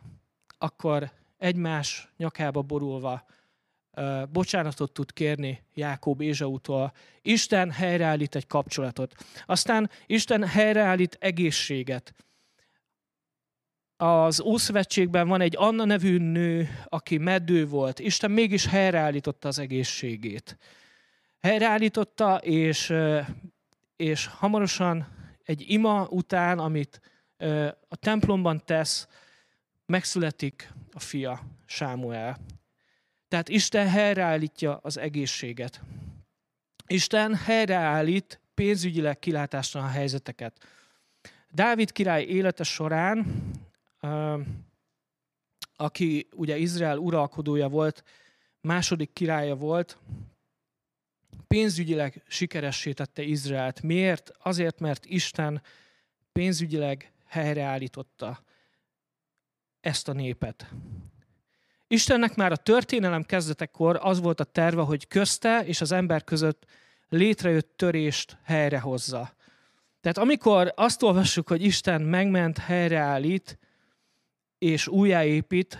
akkor 0.58 1.12
egymás 1.40 2.12
nyakába 2.18 2.62
borulva 2.62 3.26
bocsánatot 4.32 4.92
tud 4.92 5.14
kérni 5.14 5.64
Jákob 5.74 6.22
Ézsautól. 6.22 6.94
Isten 7.22 7.72
helyreállít 7.72 8.36
egy 8.36 8.48
kapcsolatot. 8.48 9.16
Aztán 9.46 9.90
Isten 10.06 10.44
helyreállít 10.44 11.18
egészséget. 11.20 12.14
Az 13.98 14.42
Ószövetségben 14.42 15.28
van 15.28 15.42
egy 15.42 15.56
Anna 15.58 15.86
nevű 15.86 16.18
nő, 16.18 16.70
aki 16.86 17.18
meddő 17.18 17.68
volt. 17.68 18.00
Isten 18.00 18.32
mégis 18.32 18.66
helyreállította 18.66 19.48
az 19.48 19.60
egészségét. 19.60 20.58
Helyreállította, 21.40 22.38
és, 22.38 22.94
és 23.96 24.26
hamarosan 24.26 25.08
egy 25.44 25.64
ima 25.68 26.08
után, 26.10 26.60
amit 26.60 27.02
a 27.88 27.96
templomban 27.96 28.62
tesz, 28.66 29.08
megszületik 29.90 30.72
a 30.92 31.00
fia, 31.00 31.42
Sámuel. 31.66 32.40
Tehát 33.28 33.50
Isten 33.50 33.88
helyreállítja 33.88 34.78
az 34.78 34.98
egészséget. 34.98 35.82
Isten 36.88 37.36
helyreállít 37.36 38.40
pénzügyileg 38.54 39.20
kilátásra 39.20 39.82
a 39.82 39.88
helyzeteket. 39.88 40.66
Dávid 41.52 41.92
király 41.92 42.24
élete 42.24 42.64
során, 42.64 43.26
aki 45.76 46.28
ugye 46.36 46.58
Izrael 46.58 46.98
uralkodója 46.98 47.68
volt, 47.68 48.04
második 48.62 49.14
királya 49.14 49.56
volt, 49.56 49.98
pénzügyileg 51.48 52.24
sikeressé 52.28 52.94
tette 52.94 53.22
Izraelt. 53.22 53.82
Miért? 53.82 54.32
Azért, 54.44 54.80
mert 54.80 55.06
Isten 55.06 55.62
pénzügyileg 56.32 57.12
helyreállította 57.26 58.44
ezt 59.82 60.08
a 60.08 60.14
népet. 60.14 60.70
Istennek 61.88 62.36
már 62.36 62.52
a 62.52 62.56
történelem 62.56 63.24
kezdetekor 63.24 64.00
az 64.02 64.20
volt 64.20 64.40
a 64.40 64.44
terve, 64.44 64.82
hogy 64.82 65.08
közte 65.08 65.66
és 65.66 65.82
az 65.82 65.92
ember 65.92 66.24
között 66.24 66.66
létrejött 67.10 67.74
törést 67.76 68.38
helyrehozza. 68.44 69.34
Tehát 70.02 70.18
amikor 70.18 70.74
azt 70.76 71.04
olvassuk, 71.04 71.48
hogy 71.48 71.64
Isten 71.64 72.02
megment, 72.02 72.58
helyreállít 72.58 73.60
és 74.58 74.88
újjáépít, 74.88 75.78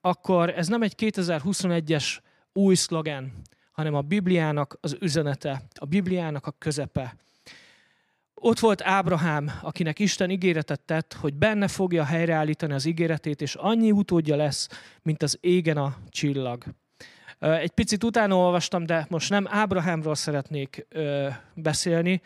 akkor 0.00 0.50
ez 0.50 0.68
nem 0.68 0.82
egy 0.82 0.94
2021-es 0.96 2.18
új 2.52 2.74
szlogen, 2.74 3.32
hanem 3.72 3.94
a 3.94 4.00
Bibliának 4.00 4.78
az 4.80 4.96
üzenete, 5.00 5.62
a 5.74 5.84
Bibliának 5.84 6.46
a 6.46 6.54
közepe. 6.58 7.16
Ott 8.42 8.58
volt 8.58 8.82
Ábrahám, 8.82 9.50
akinek 9.62 9.98
Isten 9.98 10.30
ígéretet 10.30 10.80
tett, 10.80 11.12
hogy 11.12 11.34
benne 11.34 11.68
fogja 11.68 12.04
helyreállítani 12.04 12.72
az 12.72 12.84
ígéretét, 12.84 13.40
és 13.40 13.54
annyi 13.54 13.90
utódja 13.92 14.36
lesz, 14.36 14.68
mint 15.02 15.22
az 15.22 15.38
égen 15.40 15.76
a 15.76 15.96
csillag. 16.08 16.64
Egy 17.38 17.70
picit 17.70 18.04
utána 18.04 18.36
olvastam, 18.36 18.86
de 18.86 19.06
most 19.08 19.30
nem 19.30 19.46
Ábrahámról 19.48 20.14
szeretnék 20.14 20.86
beszélni, 21.54 22.20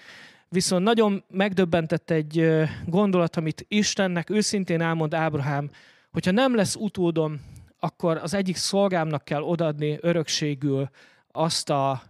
viszont 0.49 0.85
nagyon 0.85 1.25
megdöbbentett 1.31 2.11
egy 2.11 2.63
gondolat, 2.87 3.37
amit 3.37 3.65
Istennek 3.69 4.31
őszintén 4.31 4.81
elmond 4.81 5.15
Ábrahám, 5.15 5.71
hogyha 6.13 6.31
nem 6.31 6.55
lesz 6.55 6.75
utódom, 6.75 7.41
akkor 7.79 8.17
az 8.17 8.35
egyik 8.35 8.57
szolgámnak 8.57 9.25
kell 9.25 9.43
odadni 9.43 9.99
örökségül 10.01 10.91
azt 11.33 11.71
a, 11.71 12.03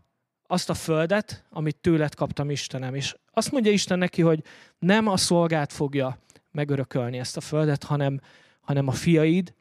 azt 0.55 0.71
a 0.71 0.75
földet, 0.75 1.45
amit 1.51 1.77
tőled 1.77 2.15
kaptam 2.15 2.51
Istenem. 2.51 2.95
És 2.95 3.17
azt 3.31 3.51
mondja 3.51 3.73
Isten 3.73 3.99
neki, 3.99 4.23
hogy 4.23 4.43
nem 4.79 5.07
a 5.09 5.17
szolgát 5.17 5.73
fogja 5.73 6.19
megörökölni 6.51 7.19
ezt 7.19 7.37
a 7.37 7.41
földet, 7.41 7.85
hanem, 7.85 8.21
hanem 8.61 8.89
a 8.89 8.93
fiaid, 8.93 9.55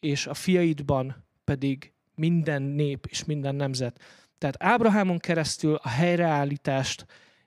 és 0.00 0.26
a 0.26 0.34
fiaidban 0.34 1.24
pedig 1.44 1.92
minden 2.14 2.62
nép 2.62 3.06
és 3.08 3.24
minden 3.24 3.54
nemzet. 3.54 4.00
Tehát 4.38 4.56
Ábrahámon 4.58 5.18
keresztül 5.18 5.74
a 5.74 5.88
helyreállítást 5.88 7.06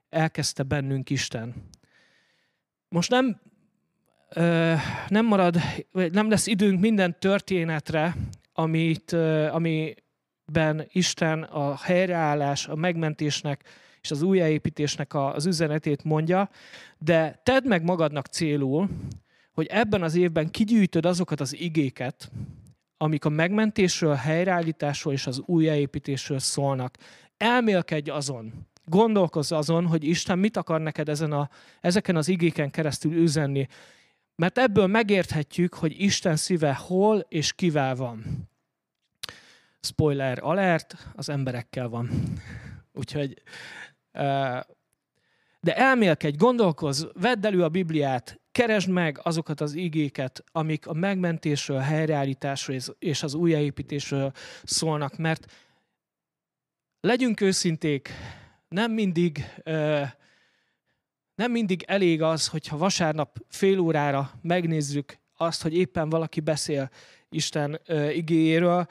elkezdte 0.10 0.64
bennünk 0.64 1.10
Isten. 1.10 1.54
Most 2.90 3.10
nem, 3.10 3.42
ö, 4.30 4.74
nem 5.08 5.26
marad, 5.26 5.58
nem 5.92 6.30
lesz 6.30 6.48
időnk 6.48 6.80
minden 6.80 7.20
történetre, 7.20 8.16
amit, 8.54 9.12
ö, 9.12 9.48
amiben 10.58 10.88
Isten 10.92 11.44
a 11.44 11.76
helyreállás, 11.76 12.68
a 12.68 12.76
megmentésnek 12.76 13.64
és 14.02 14.12
az 14.12 14.22
újjáépítésnek 14.22 15.14
az 15.14 15.46
üzenetét 15.46 16.04
mondja, 16.04 16.50
de 16.98 17.40
tedd 17.44 17.68
meg 17.68 17.84
magadnak 17.84 18.26
célul, 18.26 18.90
hogy 19.54 19.66
ebben 19.66 20.04
az 20.04 20.16
évben 20.16 20.50
kigyűjtöd 20.50 21.06
azokat 21.06 21.40
az 21.40 21.56
igéket, 21.56 22.32
amik 22.98 23.26
a 23.26 23.30
megmentésről, 23.30 24.12
a 24.12 24.16
helyreállításról 24.16 25.14
és 25.14 25.28
az 25.28 25.42
újjáépítésről 25.46 26.40
szólnak. 26.40 26.98
Elmélkedj 27.38 28.10
azon, 28.10 28.54
gondolkozz 28.86 29.52
azon, 29.52 29.86
hogy 29.86 30.04
Isten 30.04 30.40
mit 30.40 30.58
akar 30.58 30.82
neked 30.82 31.10
ezen 31.10 31.32
a, 31.32 31.50
ezeken 31.82 32.16
az 32.16 32.28
igéken 32.28 32.72
keresztül 32.72 33.14
üzenni. 33.14 33.68
Mert 34.36 34.58
ebből 34.58 34.88
megérthetjük, 34.88 35.74
hogy 35.74 36.02
Isten 36.02 36.36
szíve 36.36 36.74
hol 36.74 37.26
és 37.30 37.54
kivel 37.54 37.96
van. 37.96 38.50
Spoiler 39.82 40.40
alert, 40.42 40.96
az 41.16 41.30
emberekkel 41.30 41.88
van. 41.88 42.10
Úgyhogy 42.94 43.42
de 45.64 45.76
elmélkedj, 45.76 46.38
gondolkozz, 46.38 47.06
vedd 47.14 47.46
elő 47.46 47.64
a 47.64 47.70
Bibliát, 47.70 48.40
keresd 48.52 48.90
meg 48.90 49.20
azokat 49.24 49.62
az 49.62 49.74
igéket, 49.74 50.44
amik 50.52 50.88
a 50.88 50.94
megmentésről, 50.94 51.78
a 51.78 51.82
helyreállításról 51.82 52.78
és 53.00 53.24
az 53.24 53.34
újjáépítésről 53.34 54.32
szólnak, 54.64 55.18
mert 55.18 55.52
legyünk 57.02 57.42
őszinték, 57.42 58.10
nem 58.68 58.92
mindig, 58.92 59.46
nem 61.36 61.52
mindig 61.52 61.84
elég 61.88 62.22
az, 62.22 62.48
hogyha 62.48 62.78
vasárnap 62.78 63.38
fél 63.50 63.80
órára 63.80 64.32
megnézzük 64.42 65.18
azt, 65.38 65.62
hogy 65.62 65.76
éppen 65.76 66.10
valaki 66.10 66.40
beszél 66.40 66.90
Isten 67.30 67.80
igéjéről. 68.14 68.88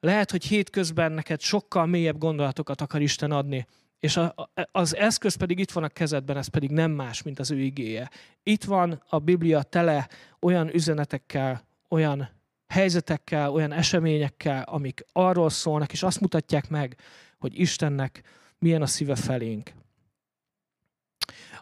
Lehet, 0.00 0.30
hogy 0.30 0.44
hétközben 0.44 1.12
neked 1.12 1.40
sokkal 1.40 1.86
mélyebb 1.86 2.18
gondolatokat 2.18 2.80
akar 2.80 3.00
Isten 3.00 3.30
adni. 3.30 3.66
És 3.98 4.16
a, 4.16 4.34
az 4.72 4.96
eszköz 4.96 5.34
pedig 5.34 5.58
itt 5.58 5.70
van 5.70 5.84
a 5.84 5.88
kezedben, 5.88 6.36
ez 6.36 6.46
pedig 6.46 6.70
nem 6.70 6.90
más, 6.90 7.22
mint 7.22 7.38
az 7.38 7.50
ő 7.50 7.60
igéje. 7.60 8.10
Itt 8.42 8.64
van 8.64 9.02
a 9.08 9.18
Biblia 9.18 9.62
tele 9.62 10.08
olyan 10.40 10.74
üzenetekkel, 10.74 11.66
olyan 11.88 12.28
helyzetekkel, 12.68 13.50
olyan 13.50 13.72
eseményekkel, 13.72 14.62
amik 14.62 15.04
arról 15.12 15.50
szólnak, 15.50 15.92
és 15.92 16.02
azt 16.02 16.20
mutatják 16.20 16.68
meg, 16.68 16.96
hogy 17.38 17.60
Istennek 17.60 18.22
milyen 18.58 18.82
a 18.82 18.86
szíve 18.86 19.16
felénk. 19.16 19.72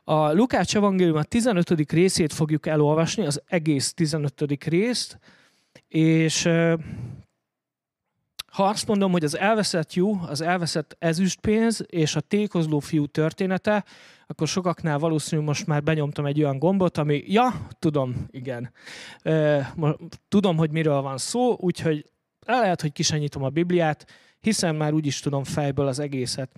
A 0.05 0.33
Lukács 0.33 0.77
evangélium 0.77 1.17
a 1.17 1.23
15. 1.23 1.93
részét 1.93 2.33
fogjuk 2.33 2.67
elolvasni, 2.67 3.27
az 3.27 3.43
egész 3.47 3.95
15. 3.95 4.65
részt, 4.65 5.19
És 5.89 6.49
ha 8.57 8.65
azt 8.65 8.87
mondom, 8.87 9.13
hogy 9.13 9.25
az 9.25 9.39
elveszett 9.39 9.95
jó, 9.95 10.21
az 10.27 10.41
elveszett 10.41 10.97
ezüstpénz 10.99 11.85
és 11.87 12.17
a 12.17 12.21
tékozló 12.21 12.79
fiú 12.79 13.07
története, 13.07 13.85
akkor 14.27 14.49
sokaknál 14.49 14.99
valószínűleg 14.99 15.49
most 15.49 15.67
már 15.67 15.83
benyomtam 15.83 16.27
egy 16.27 16.43
olyan 16.43 16.59
gombot, 16.59 16.99
ami, 16.99 17.25
ja, 17.27 17.67
tudom, 17.79 18.27
igen. 18.31 18.73
Tudom, 20.29 20.57
hogy 20.57 20.71
miről 20.71 21.01
van 21.01 21.19
szó, 21.19 21.57
úgyhogy 21.61 22.11
lehet, 22.47 22.81
hogy 22.81 22.93
kisenyítom 22.93 23.43
a 23.43 23.49
Bibliát, 23.49 24.07
hiszen 24.41 24.75
már 24.75 24.93
úgy 24.93 25.07
is 25.07 25.21
tudom 25.21 25.45
fejből 25.45 25.87
az 25.87 25.99
egészet. 25.99 26.51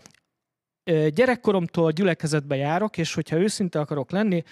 Gyerekkoromtól 1.08 1.90
gyülekezetbe 1.90 2.56
járok, 2.56 2.98
és 2.98 3.14
hogyha 3.14 3.36
őszinte 3.36 3.80
akarok 3.80 4.10
lenni, 4.10 4.42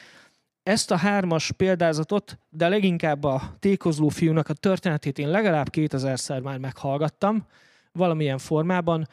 ezt 0.66 0.90
a 0.90 0.96
hármas 0.96 1.52
példázatot, 1.52 2.38
de 2.48 2.68
leginkább 2.68 3.24
a 3.24 3.56
tékozló 3.58 4.08
fiúnak 4.08 4.48
a 4.48 4.54
történetét 4.54 5.18
én 5.18 5.28
legalább 5.28 5.68
2000-szer 5.72 6.42
már 6.42 6.58
meghallgattam, 6.58 7.46
valamilyen 7.92 8.38
formában. 8.38 9.08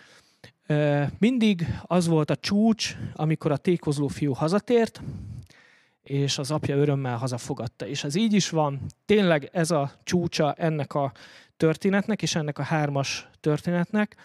Mindig 1.18 1.68
az 1.82 2.08
volt 2.08 2.30
a 2.30 2.36
csúcs, 2.36 2.96
amikor 3.14 3.52
a 3.52 3.58
tékozló 3.58 4.08
fiú 4.08 4.34
hazatért, 4.34 5.02
és 6.04 6.38
az 6.38 6.52
apja 6.52 6.76
örömmel 6.76 7.18
hazafogadta. 7.18 7.88
És 7.88 8.04
ez 8.04 8.16
így 8.16 8.34
is 8.34 8.50
van. 8.50 8.82
Tényleg 9.06 9.50
ez 9.52 9.72
a 9.72 9.92
csúcsa 10.04 10.54
ennek 10.54 10.94
a 10.94 11.12
történetnek, 11.58 12.22
és 12.22 12.36
ennek 12.36 12.60
a 12.60 12.64
hármas 12.64 13.28
történetnek. 13.40 14.16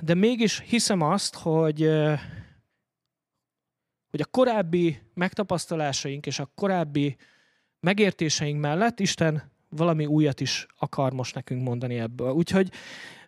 De 0.00 0.14
mégis 0.14 0.62
hiszem 0.66 1.00
azt, 1.00 1.34
hogy 1.34 1.90
hogy 4.12 4.20
a 4.20 4.30
korábbi 4.30 4.98
megtapasztalásaink 5.14 6.26
és 6.26 6.38
a 6.38 6.50
korábbi 6.54 7.16
megértéseink 7.80 8.60
mellett 8.60 9.00
Isten 9.00 9.50
valami 9.68 10.06
újat 10.06 10.40
is 10.40 10.66
akar 10.78 11.12
most 11.12 11.34
nekünk 11.34 11.62
mondani 11.62 11.98
ebből. 11.98 12.30
Úgyhogy 12.30 12.70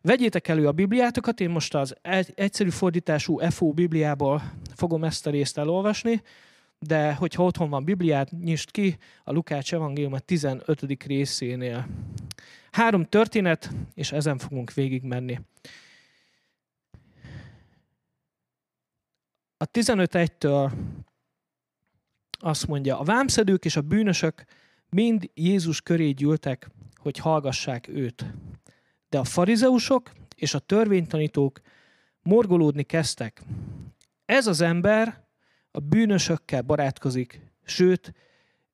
vegyétek 0.01 0.49
elő 0.49 0.67
a 0.67 0.73
Bibliátokat, 0.73 1.41
én 1.41 1.51
most 1.51 1.75
az 1.75 1.97
egyszerű 2.35 2.71
fordítású 2.71 3.39
FO 3.51 3.73
Bibliából 3.73 4.43
fogom 4.75 5.05
ezt 5.05 5.27
a 5.27 5.31
részt 5.31 5.59
elolvasni, 5.59 6.23
de 6.79 7.15
hogyha 7.15 7.45
otthon 7.45 7.71
van 7.71 7.85
Bibliát, 7.85 8.31
nyisd 8.31 8.71
ki 8.71 8.97
a 9.25 9.33
Lukács 9.33 9.75
evangélium 9.75 10.17
15. 10.25 11.05
részénél. 11.07 11.87
Három 12.71 13.05
történet, 13.05 13.71
és 13.95 14.13
ezen 14.13 14.39
fogunk 14.39 14.73
végigmenni. 14.73 15.41
A 19.65 19.71
15.1-től 19.73 20.71
azt 22.31 22.67
mondja, 22.67 22.99
a 22.99 23.05
vámszedők 23.05 23.65
és 23.65 23.77
a 23.77 23.81
bűnösök 23.81 24.45
mind 24.91 25.31
Jézus 25.35 25.81
köré 25.81 26.11
gyűltek, 26.11 26.71
hogy 26.97 27.19
hallgassák 27.19 27.89
őt. 27.89 28.25
De 29.09 29.19
a 29.19 29.25
farizeusok 29.25 30.13
és 30.37 30.55
a 30.55 30.59
törvénytanítók 30.59 31.61
morgolódni 32.23 32.83
kezdtek. 32.83 33.43
Ez 34.25 34.47
az 34.47 34.61
ember 34.61 35.25
a 35.71 35.81
bűnösökkel 35.81 36.63
barátkozik, 36.63 37.41
sőt, 37.65 38.13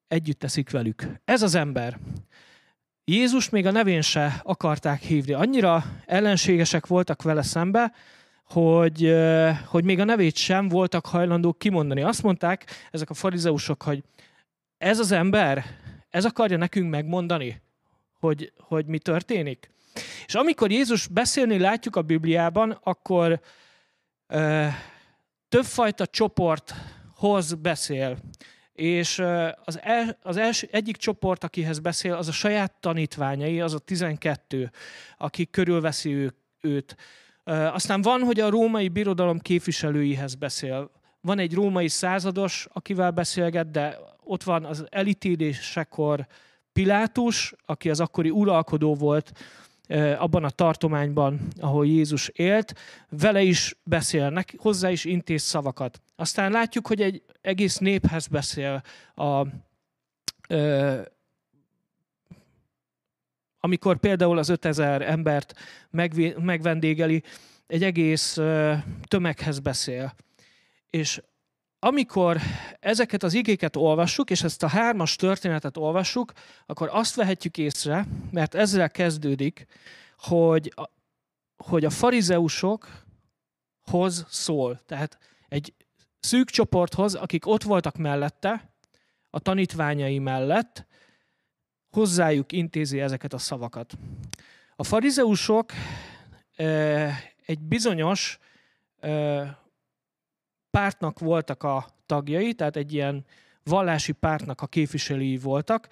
együtt 0.09 0.39
teszik 0.39 0.71
velük. 0.71 1.07
Ez 1.25 1.43
az 1.43 1.55
ember. 1.55 1.99
Jézus 3.05 3.49
még 3.49 3.67
a 3.67 3.71
nevén 3.71 4.03
se 4.03 4.41
akarták 4.45 5.01
hívni. 5.01 5.33
Annyira 5.33 5.85
ellenségesek 6.07 6.87
voltak 6.87 7.23
vele 7.23 7.43
szembe, 7.43 7.93
hogy, 8.53 9.17
hogy 9.67 9.85
még 9.85 9.99
a 10.01 10.05
nevét 10.05 10.37
sem 10.37 10.69
voltak 10.69 11.07
hajlandók 11.07 11.59
kimondani. 11.59 12.03
Azt 12.03 12.23
mondták 12.23 12.89
ezek 12.91 13.11
a 13.11 13.15
farizeusok, 13.15 13.83
hogy 13.83 14.03
ez 14.79 14.99
az 14.99 15.13
ember, 15.13 15.65
ez 16.11 16.25
akarja 16.25 16.57
nekünk 16.57 16.91
megmondani, 16.91 17.63
hogy, 18.21 18.53
hogy 18.59 18.87
mi 18.87 18.99
történik. 18.99 19.71
És 20.27 20.35
amikor 20.35 20.71
Jézus 20.71 21.07
beszélni 21.07 21.59
látjuk 21.59 21.97
a 21.97 22.03
Bibliában, 22.03 22.79
akkor 22.83 23.41
ö, 24.27 24.67
többfajta 25.49 26.07
csoporthoz 26.07 27.55
beszél. 27.55 28.19
És 28.73 29.19
az, 29.65 29.81
el, 29.83 30.19
az 30.23 30.37
első, 30.37 30.69
egyik 30.71 30.97
csoport, 30.97 31.45
akihez 31.45 31.79
beszél, 31.79 32.15
az 32.15 32.29
a 32.29 32.33
saját 32.33 32.73
tanítványai, 32.81 33.61
az 33.61 33.75
a 33.75 33.79
12, 33.79 34.71
akik 35.17 35.51
körülveszi 35.51 36.11
ő, 36.11 36.35
őt. 36.61 36.97
Aztán 37.51 38.03
van, 38.03 38.21
hogy 38.21 38.41
a 38.41 38.51
római 38.51 38.89
birodalom 38.89 39.39
képviselőihez 39.39 40.35
beszél. 40.35 40.91
Van 41.21 41.39
egy 41.39 41.55
római 41.55 41.89
százados, 41.89 42.67
akivel 42.73 43.11
beszélget, 43.11 43.71
de 43.71 43.99
ott 44.25 44.43
van 44.43 44.65
az 44.65 44.85
elítélésekor 44.91 46.27
Pilátus, 46.73 47.55
aki 47.67 47.91
az 47.91 48.01
akkori 48.01 48.31
uralkodó 48.31 48.95
volt 48.95 49.33
abban 50.19 50.45
a 50.45 50.51
tartományban, 50.51 51.41
ahol 51.61 51.87
Jézus 51.87 52.29
élt, 52.29 52.75
vele 53.09 53.43
is 53.43 53.77
beszélnek, 53.83 54.55
hozzá 54.59 54.91
is 54.91 55.05
intéz 55.05 55.43
szavakat. 55.43 56.01
Aztán 56.17 56.51
látjuk, 56.51 56.87
hogy 56.87 57.01
egy 57.01 57.23
egész 57.41 57.79
néphez 57.79 58.27
beszél 58.27 58.83
a, 59.15 59.47
amikor 63.61 63.99
például 63.99 64.39
az 64.39 64.49
5000 64.49 65.03
embert 65.03 65.55
megvendégeli, 66.37 67.23
egy 67.67 67.83
egész 67.83 68.39
tömeghez 69.09 69.59
beszél. 69.59 70.15
És 70.91 71.23
amikor 71.79 72.41
ezeket 72.81 73.23
az 73.23 73.35
igéket 73.35 73.77
olvassuk, 73.77 74.31
és 74.31 74.43
ezt 74.43 74.63
a 74.63 74.69
hármas 74.69 75.17
történetet 75.17 75.77
olvassuk, 75.77 76.33
akkor 76.67 76.89
azt 76.93 77.15
vehetjük 77.15 77.59
észre, 77.59 78.07
mert 78.31 78.55
ezzel 78.55 78.91
kezdődik, 78.91 79.67
hogy 80.19 80.73
a, 80.77 80.91
hogy 81.57 81.85
a 81.85 81.91
farizeusokhoz 81.91 84.27
szól. 84.29 84.81
Tehát 84.87 85.19
egy 85.49 85.75
szűk 86.21 86.51
csoporthoz, 86.51 87.15
akik 87.15 87.47
ott 87.47 87.63
voltak 87.63 87.97
mellette, 87.97 88.71
a 89.31 89.39
tanítványai 89.39 90.19
mellett, 90.19 90.87
hozzájuk 91.91 92.53
intézi 92.53 93.01
ezeket 93.01 93.33
a 93.33 93.39
szavakat. 93.39 93.99
A 94.77 94.85
farizeusok 94.85 95.73
egy 97.47 97.59
bizonyos 97.61 98.39
pártnak 100.71 101.19
voltak 101.19 101.63
a 101.63 101.87
tagjai, 102.07 102.55
tehát 102.55 102.77
egy 102.77 102.93
ilyen 102.93 103.25
vallási 103.65 104.13
pártnak 104.13 104.61
a 104.61 104.67
képviselői 104.67 105.39
voltak, 105.39 105.89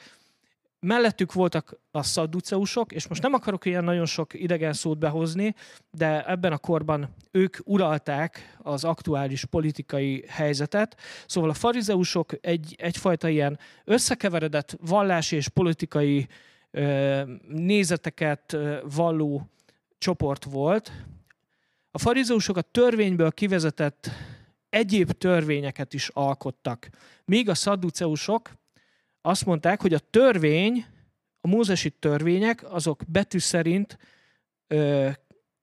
Mellettük 0.81 1.33
voltak 1.33 1.81
a 1.91 2.03
szadduceusok, 2.03 2.93
és 2.93 3.09
most 3.09 3.23
nem 3.23 3.33
akarok 3.35 3.65
ilyen 3.65 3.85
nagyon 3.85 4.07
sok 4.07 4.35
idegen 4.35 4.73
szót 4.73 4.99
behozni, 4.99 5.55
de 5.91 6.27
ebben 6.27 6.53
a 6.53 6.59
korban 6.59 7.15
ők 7.31 7.57
uralták 7.65 8.57
az 8.59 8.85
aktuális 8.85 9.45
politikai 9.45 10.25
helyzetet. 10.29 10.97
Szóval 11.27 11.51
a 11.51 11.55
farizeusok 11.55 12.33
egy, 12.41 12.75
egyfajta 12.79 13.29
ilyen 13.29 13.59
összekeveredett 13.85 14.77
vallási 14.81 15.37
és 15.37 15.49
politikai 15.49 16.27
ö, 16.71 17.23
nézeteket 17.49 18.53
ö, 18.53 18.79
valló 18.95 19.49
csoport 19.99 20.45
volt. 20.45 20.93
A 21.91 21.99
farizeusok 21.99 22.57
a 22.57 22.63
törvényből 22.63 23.31
kivezetett 23.31 24.11
egyéb 24.69 25.11
törvényeket 25.11 25.95
is 25.95 26.09
alkottak. 26.09 26.89
Míg 27.25 27.49
a 27.49 27.55
szadduceusok 27.55 28.51
azt 29.29 29.47
mondták, 29.47 29.81
hogy 29.81 29.95
a 29.95 29.99
törvény, 29.99 30.87
a 31.41 31.49
mózesi 31.49 31.91
törvények, 31.91 32.73
azok 32.73 33.03
betű 33.07 33.39
szerint 33.39 33.99
ö, 34.67 35.09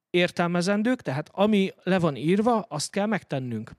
értelmezendők, 0.10 1.01
tehát 1.01 1.30
ami 1.34 1.71
le 1.84 1.99
van 1.99 2.15
írva, 2.15 2.60
azt 2.60 2.91
kell 2.91 3.06
megtennünk. 3.06 3.71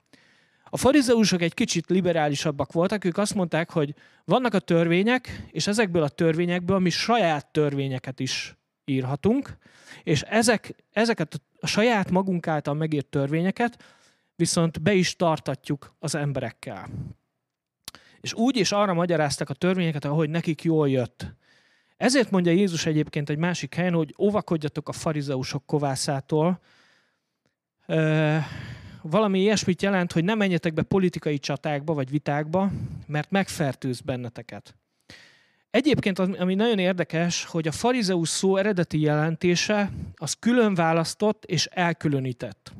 A 0.64 0.76
farizeusok 0.76 1.42
egy 1.42 1.54
kicsit 1.54 1.86
liberálisabbak 1.88 2.72
voltak, 2.72 3.04
ők 3.04 3.18
azt 3.18 3.34
mondták, 3.34 3.70
hogy 3.70 3.94
vannak 4.24 4.54
a 4.54 4.58
törvények, 4.58 5.46
és 5.50 5.66
ezekből 5.66 6.02
a 6.02 6.08
törvényekből 6.08 6.78
mi 6.78 6.90
saját 6.90 7.46
törvényeket 7.46 8.20
is 8.20 8.56
írhatunk, 8.84 9.56
és 10.02 10.22
ezek, 10.22 10.74
ezeket 10.92 11.40
a 11.60 11.66
saját 11.66 12.10
magunk 12.10 12.46
által 12.46 12.74
megírt 12.74 13.06
törvényeket 13.06 13.84
viszont 14.36 14.82
be 14.82 14.92
is 14.92 15.16
tartatjuk 15.16 15.94
az 15.98 16.14
emberekkel. 16.14 16.88
És 18.20 18.34
úgy 18.34 18.56
is 18.56 18.72
arra 18.72 18.94
magyarázták 18.94 19.50
a 19.50 19.54
törvényeket, 19.54 20.04
ahogy 20.04 20.30
nekik 20.30 20.62
jól 20.62 20.88
jött. 20.88 21.26
Ezért 21.96 22.30
mondja 22.30 22.52
Jézus 22.52 22.86
egyébként 22.86 23.30
egy 23.30 23.38
másik 23.38 23.74
helyen, 23.74 23.92
hogy 23.92 24.14
óvakodjatok 24.18 24.88
a 24.88 24.92
farizeusok 24.92 25.66
kovászától. 25.66 26.60
Ö, 27.86 28.36
valami 29.02 29.40
ilyesmit 29.40 29.82
jelent, 29.82 30.12
hogy 30.12 30.24
nem 30.24 30.38
menjetek 30.38 30.74
be 30.74 30.82
politikai 30.82 31.38
csatákba 31.38 31.94
vagy 31.94 32.10
vitákba, 32.10 32.70
mert 33.06 33.30
megfertőz 33.30 34.00
benneteket. 34.00 34.74
Egyébként, 35.70 36.18
ami 36.18 36.54
nagyon 36.54 36.78
érdekes, 36.78 37.44
hogy 37.44 37.68
a 37.68 37.72
farizeus 37.72 38.28
szó 38.28 38.56
eredeti 38.56 39.00
jelentése 39.00 39.90
az 40.14 40.32
külön 40.32 40.74
választott 40.74 41.44
és 41.44 41.66
elkülönített. 41.66 42.72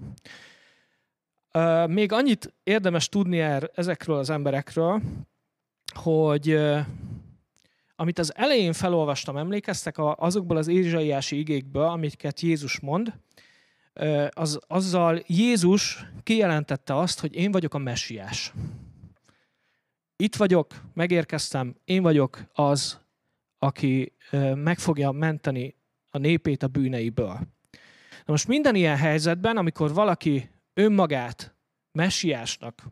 Még 1.86 2.12
annyit 2.12 2.54
érdemes 2.62 3.08
tudni 3.08 3.40
er, 3.40 3.70
ezekről 3.74 4.16
az 4.16 4.30
emberekről, 4.30 5.02
hogy 5.94 6.58
amit 7.96 8.18
az 8.18 8.36
elején 8.36 8.72
felolvastam, 8.72 9.36
emlékeztek 9.36 9.94
azokból 9.98 10.56
az 10.56 10.68
ézsaiási 10.68 11.38
igékből, 11.38 11.82
amiket 11.82 12.40
Jézus 12.40 12.80
mond, 12.80 13.12
az, 14.30 14.58
azzal 14.66 15.22
Jézus 15.26 16.04
kijelentette 16.22 16.96
azt, 16.96 17.20
hogy 17.20 17.34
én 17.34 17.50
vagyok 17.50 17.74
a 17.74 17.78
messiás. 17.78 18.52
Itt 20.16 20.36
vagyok, 20.36 20.74
megérkeztem, 20.94 21.76
én 21.84 22.02
vagyok 22.02 22.44
az, 22.52 23.00
aki 23.58 24.12
meg 24.54 24.78
fogja 24.78 25.10
menteni 25.10 25.74
a 26.10 26.18
népét 26.18 26.62
a 26.62 26.68
bűneiből. 26.68 27.38
Na 28.24 28.32
most 28.32 28.48
minden 28.48 28.74
ilyen 28.74 28.96
helyzetben, 28.96 29.56
amikor 29.56 29.94
valaki 29.94 30.50
önmagát 30.78 31.54
messiásnak 31.92 32.82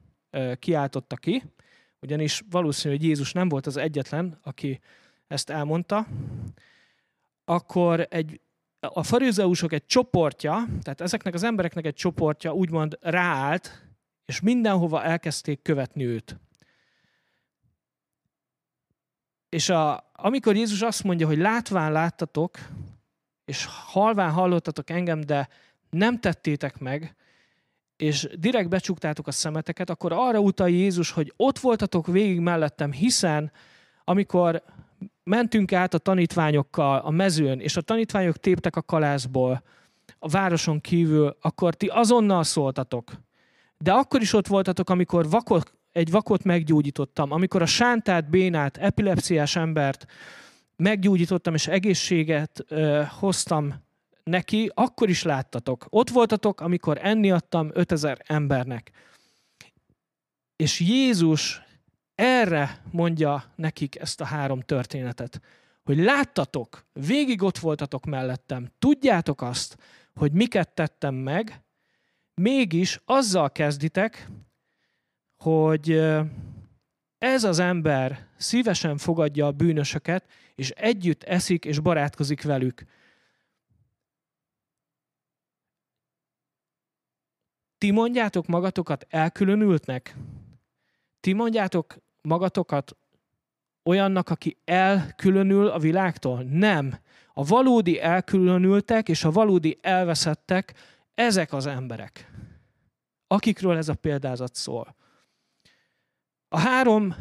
kiáltotta 0.59 1.17
ki, 1.17 1.43
ugyanis 2.01 2.43
valószínű, 2.51 2.95
hogy 2.95 3.05
Jézus 3.05 3.33
nem 3.33 3.49
volt 3.49 3.67
az 3.67 3.77
egyetlen, 3.77 4.39
aki 4.43 4.81
ezt 5.27 5.51
elmondta, 5.51 6.07
akkor 7.45 8.07
egy, 8.11 8.41
a 8.81 9.03
farizeusok 9.03 9.73
egy 9.73 9.87
csoportja, 9.87 10.65
tehát 10.83 11.01
ezeknek 11.01 11.35
az 11.35 11.43
embereknek 11.43 11.87
egy 11.87 11.95
csoportja 11.95 12.53
úgymond 12.53 12.99
ráállt, 13.01 13.87
és 14.25 14.41
mindenhova 14.41 15.03
elkezdték 15.03 15.63
követni 15.63 16.05
őt. 16.05 16.39
És 19.49 19.69
a, 19.69 20.11
amikor 20.13 20.57
Jézus 20.57 20.83
azt 20.83 21.05
mondja, 21.05 21.27
hogy 21.27 21.39
látván 21.39 21.93
láttatok, 21.93 22.59
és 23.45 23.67
halván 23.67 24.31
hallottatok 24.31 24.91
engem, 24.91 25.21
de 25.21 25.49
nem 25.91 26.21
tettétek 26.21 26.79
meg, 26.79 27.17
és 27.97 28.29
direkt 28.39 28.69
becsuktátok 28.69 29.27
a 29.27 29.33
szemeteket, 29.33 29.91
akkor 29.91 30.13
arra 30.13 30.39
utal 30.39 30.69
Jézus, 30.69 31.11
hogy 31.11 31.33
ott 31.37 31.59
voltatok 31.59 32.07
végig 32.07 32.41
mellettem, 32.41 32.93
hiszen 32.93 33.53
amikor 34.05 34.63
mentünk 35.25 35.73
át 35.73 35.95
a 35.95 35.99
tanítványokkal 35.99 36.99
a 36.99 37.11
mezőn, 37.11 37.61
és 37.61 37.77
a 37.77 37.81
tanítványok 37.81 38.37
téptek 38.37 38.77
a 38.77 38.83
kalászból 38.83 39.63
a 40.19 40.29
városon 40.29 40.81
kívül, 40.81 41.37
akkor 41.41 41.75
ti 41.75 41.87
azonnal 41.87 42.45
szóltatok. 42.45 43.13
De 43.79 43.93
akkor 43.93 44.21
is 44.21 44.33
ott 44.33 44.47
voltatok, 44.47 44.91
amikor 44.91 45.29
vakot, 45.29 45.75
egy 45.93 46.11
vakot 46.11 46.45
meggyógyítottam, 46.45 47.33
amikor 47.33 47.63
a 47.63 47.67
sántát, 47.67 48.31
bénát, 48.31 48.77
epilepsziás 48.77 49.57
embert 49.57 50.07
meggyógyítottam, 50.77 51.55
és 51.55 51.67
egészséget 51.67 52.65
ö, 52.69 53.03
hoztam 53.19 53.84
neki, 54.25 54.71
akkor 54.75 55.09
is 55.09 55.23
láttatok. 55.23 55.87
Ott 55.89 56.11
voltatok, 56.11 56.61
amikor 56.61 56.99
enni 57.03 57.31
adtam 57.31 57.71
5000 57.73 58.23
embernek. 58.27 58.91
És 60.57 60.81
Jézus 60.81 61.63
erre 62.15 62.83
mondja 62.91 63.53
nekik 63.57 63.97
ezt 63.97 64.21
a 64.21 64.25
három 64.25 64.61
történetet. 64.61 65.41
Hogy 65.85 65.99
láttatok, 65.99 66.87
végig 66.93 67.43
ott 67.43 67.59
voltatok 67.59 68.05
mellettem, 68.05 68.71
tudjátok 68.79 69.43
azt, 69.43 69.77
hogy 70.15 70.33
miket 70.33 70.75
tettem 70.75 71.15
meg, 71.15 71.63
mégis 72.35 73.01
azzal 73.05 73.53
kezditek, 73.53 74.29
hogy 75.37 75.91
ez 77.19 77.45
az 77.45 77.59
ember 77.59 78.27
szívesen 78.37 78.99
fogadja 78.99 79.47
a 79.47 79.53
bűnösöket, 79.53 80.25
és 80.55 80.71
együtt 80.71 81.23
eszik 81.23 81.65
és 81.65 81.79
barátkozik 81.79 82.43
velük. 82.43 82.85
Ti 87.85 87.91
mondjátok 87.91 88.47
magatokat 88.47 89.07
elkülönültnek? 89.11 90.17
Ti 91.21 91.33
mondjátok 91.33 91.97
magatokat 92.23 92.97
olyannak, 93.83 94.31
aki 94.31 94.57
elkülönül 94.65 95.67
a 95.67 95.79
világtól? 95.79 96.43
Nem. 96.43 96.99
A 97.33 97.45
valódi 97.45 98.01
elkülönültek 98.01 99.09
és 99.09 99.25
a 99.25 99.31
valódi 99.31 99.79
elveszettek, 99.83 100.75
ezek 101.15 101.53
az 101.53 101.67
emberek, 101.67 102.31
akikről 103.27 103.77
ez 103.77 103.89
a 103.89 103.95
példázat 103.95 104.55
szól. 104.55 104.97
A 106.49 106.59
három 106.59 107.15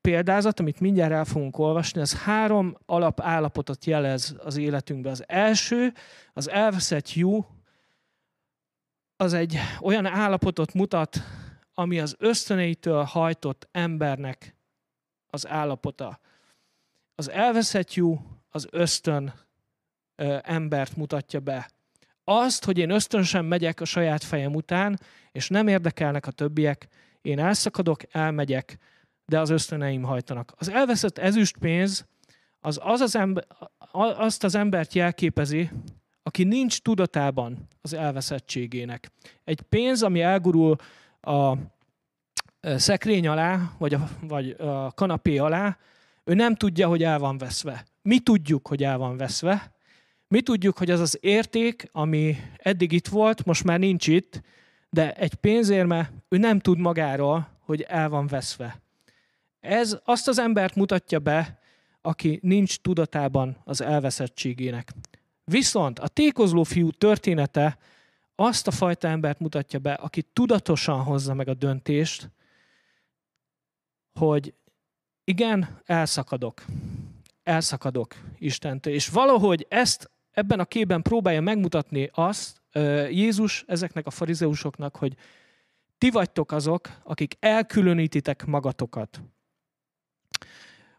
példázat, 0.00 0.60
amit 0.60 0.80
mindjárt 0.80 1.12
el 1.12 1.24
fogunk 1.24 1.58
olvasni, 1.58 2.00
ez 2.00 2.22
három 2.22 2.76
alapállapotot 2.86 3.84
jelez 3.84 4.36
az 4.44 4.56
életünkben. 4.56 5.12
Az 5.12 5.24
első, 5.26 5.92
az 6.32 6.50
elveszett 6.50 7.14
jó, 7.14 7.46
az 9.20 9.32
egy 9.32 9.58
olyan 9.80 10.06
állapotot 10.06 10.74
mutat, 10.74 11.20
ami 11.74 12.00
az 12.00 12.14
ösztöneitől 12.18 13.02
hajtott 13.02 13.68
embernek 13.70 14.56
az 15.26 15.46
állapota. 15.46 16.20
Az 17.14 17.30
elveszett 17.30 17.94
jó, 17.94 18.20
az 18.48 18.66
ösztön 18.70 19.32
ö, 20.16 20.38
embert 20.42 20.96
mutatja 20.96 21.40
be. 21.40 21.70
Azt, 22.24 22.64
hogy 22.64 22.78
én 22.78 22.90
ösztönösen 22.90 23.44
megyek 23.44 23.80
a 23.80 23.84
saját 23.84 24.24
fejem 24.24 24.54
után, 24.54 25.00
és 25.32 25.48
nem 25.48 25.68
érdekelnek 25.68 26.26
a 26.26 26.30
többiek, 26.30 26.88
én 27.22 27.38
elszakadok, 27.38 28.14
elmegyek, 28.14 28.78
de 29.24 29.40
az 29.40 29.50
ösztöneim 29.50 30.02
hajtanak. 30.02 30.52
Az 30.56 30.68
elveszett 30.68 31.18
ezüstpénz 31.18 32.06
az, 32.60 32.80
az 32.82 33.00
az 33.00 33.16
ember, 33.16 33.46
azt 33.92 34.44
az 34.44 34.54
embert 34.54 34.94
jelképezi, 34.94 35.70
aki 36.28 36.44
nincs 36.44 36.80
tudatában 36.80 37.68
az 37.82 37.92
elveszettségének. 37.92 39.10
Egy 39.44 39.60
pénz, 39.60 40.02
ami 40.02 40.20
elgurul 40.20 40.76
a 41.20 41.54
szekrény 42.60 43.26
alá, 43.26 43.72
vagy 43.78 43.94
a, 43.94 44.08
vagy 44.20 44.50
a 44.50 44.92
kanapé 44.92 45.38
alá, 45.38 45.76
ő 46.24 46.34
nem 46.34 46.54
tudja, 46.54 46.88
hogy 46.88 47.02
el 47.02 47.18
van 47.18 47.38
veszve. 47.38 47.84
Mi 48.02 48.18
tudjuk, 48.18 48.68
hogy 48.68 48.82
el 48.82 48.98
van 48.98 49.16
veszve. 49.16 49.72
Mi 50.28 50.40
tudjuk, 50.40 50.78
hogy 50.78 50.90
az 50.90 51.00
az 51.00 51.18
érték, 51.20 51.88
ami 51.92 52.36
eddig 52.56 52.92
itt 52.92 53.08
volt, 53.08 53.44
most 53.44 53.64
már 53.64 53.78
nincs 53.78 54.06
itt, 54.06 54.40
de 54.90 55.14
egy 55.14 55.34
pénzérme, 55.34 56.12
ő 56.28 56.36
nem 56.36 56.58
tud 56.58 56.78
magáról, 56.78 57.48
hogy 57.60 57.80
el 57.80 58.08
van 58.08 58.26
veszve. 58.26 58.80
Ez 59.60 59.98
azt 60.04 60.28
az 60.28 60.38
embert 60.38 60.74
mutatja 60.74 61.18
be, 61.18 61.58
aki 62.02 62.38
nincs 62.42 62.78
tudatában 62.78 63.56
az 63.64 63.80
elveszettségének. 63.80 64.92
Viszont 65.48 65.98
a 65.98 66.08
tékozló 66.08 66.62
fiú 66.62 66.90
története 66.90 67.78
azt 68.34 68.66
a 68.66 68.70
fajta 68.70 69.08
embert 69.08 69.40
mutatja 69.40 69.78
be, 69.78 69.92
aki 69.92 70.22
tudatosan 70.22 71.02
hozza 71.02 71.34
meg 71.34 71.48
a 71.48 71.54
döntést, 71.54 72.30
hogy 74.18 74.54
igen, 75.24 75.80
elszakadok. 75.84 76.64
Elszakadok 77.42 78.14
Istentől. 78.38 78.92
És 78.92 79.08
valahogy 79.08 79.66
ezt 79.68 80.10
ebben 80.30 80.60
a 80.60 80.64
képben 80.64 81.02
próbálja 81.02 81.40
megmutatni 81.40 82.10
azt 82.12 82.62
Jézus 83.10 83.64
ezeknek 83.66 84.06
a 84.06 84.10
farizeusoknak, 84.10 84.96
hogy 84.96 85.16
ti 85.98 86.10
vagytok 86.10 86.52
azok, 86.52 86.90
akik 87.02 87.36
elkülönítitek 87.40 88.44
magatokat. 88.46 89.20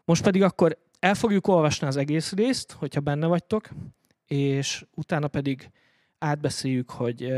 Most 0.04 0.22
pedig 0.22 0.42
akkor 0.42 0.78
el 0.98 1.14
fogjuk 1.14 1.46
olvasni 1.46 1.86
az 1.86 1.96
egész 1.96 2.32
részt, 2.32 2.72
hogyha 2.72 3.00
benne 3.00 3.26
vagytok, 3.26 3.68
és 4.32 4.84
utána 4.94 5.28
pedig 5.28 5.70
átbeszéljük, 6.18 6.90
hogy 6.90 7.32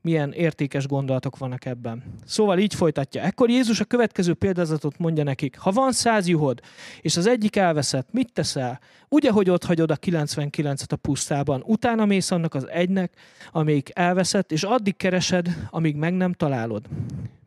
milyen 0.00 0.32
értékes 0.32 0.86
gondolatok 0.86 1.38
vannak 1.38 1.64
ebben. 1.64 2.02
Szóval 2.24 2.58
így 2.58 2.74
folytatja. 2.74 3.22
Ekkor 3.22 3.50
Jézus 3.50 3.80
a 3.80 3.84
következő 3.84 4.34
példázatot 4.34 4.98
mondja 4.98 5.24
nekik. 5.24 5.58
Ha 5.58 5.70
van 5.70 5.92
száz 5.92 6.28
juhod, 6.28 6.60
és 7.00 7.16
az 7.16 7.26
egyik 7.26 7.56
elveszett, 7.56 8.12
mit 8.12 8.32
teszel? 8.32 8.80
Ugye, 9.08 9.30
hogy 9.30 9.50
ott 9.50 9.64
hagyod 9.64 9.90
a 9.90 9.96
99-et 9.96 10.92
a 10.92 10.96
pusztában. 10.96 11.62
Utána 11.66 12.04
mész 12.04 12.30
annak 12.30 12.54
az 12.54 12.68
egynek, 12.68 13.12
amelyik 13.52 13.90
elveszett, 13.92 14.52
és 14.52 14.62
addig 14.62 14.96
keresed, 14.96 15.68
amíg 15.70 15.96
meg 15.96 16.14
nem 16.14 16.32
találod. 16.32 16.86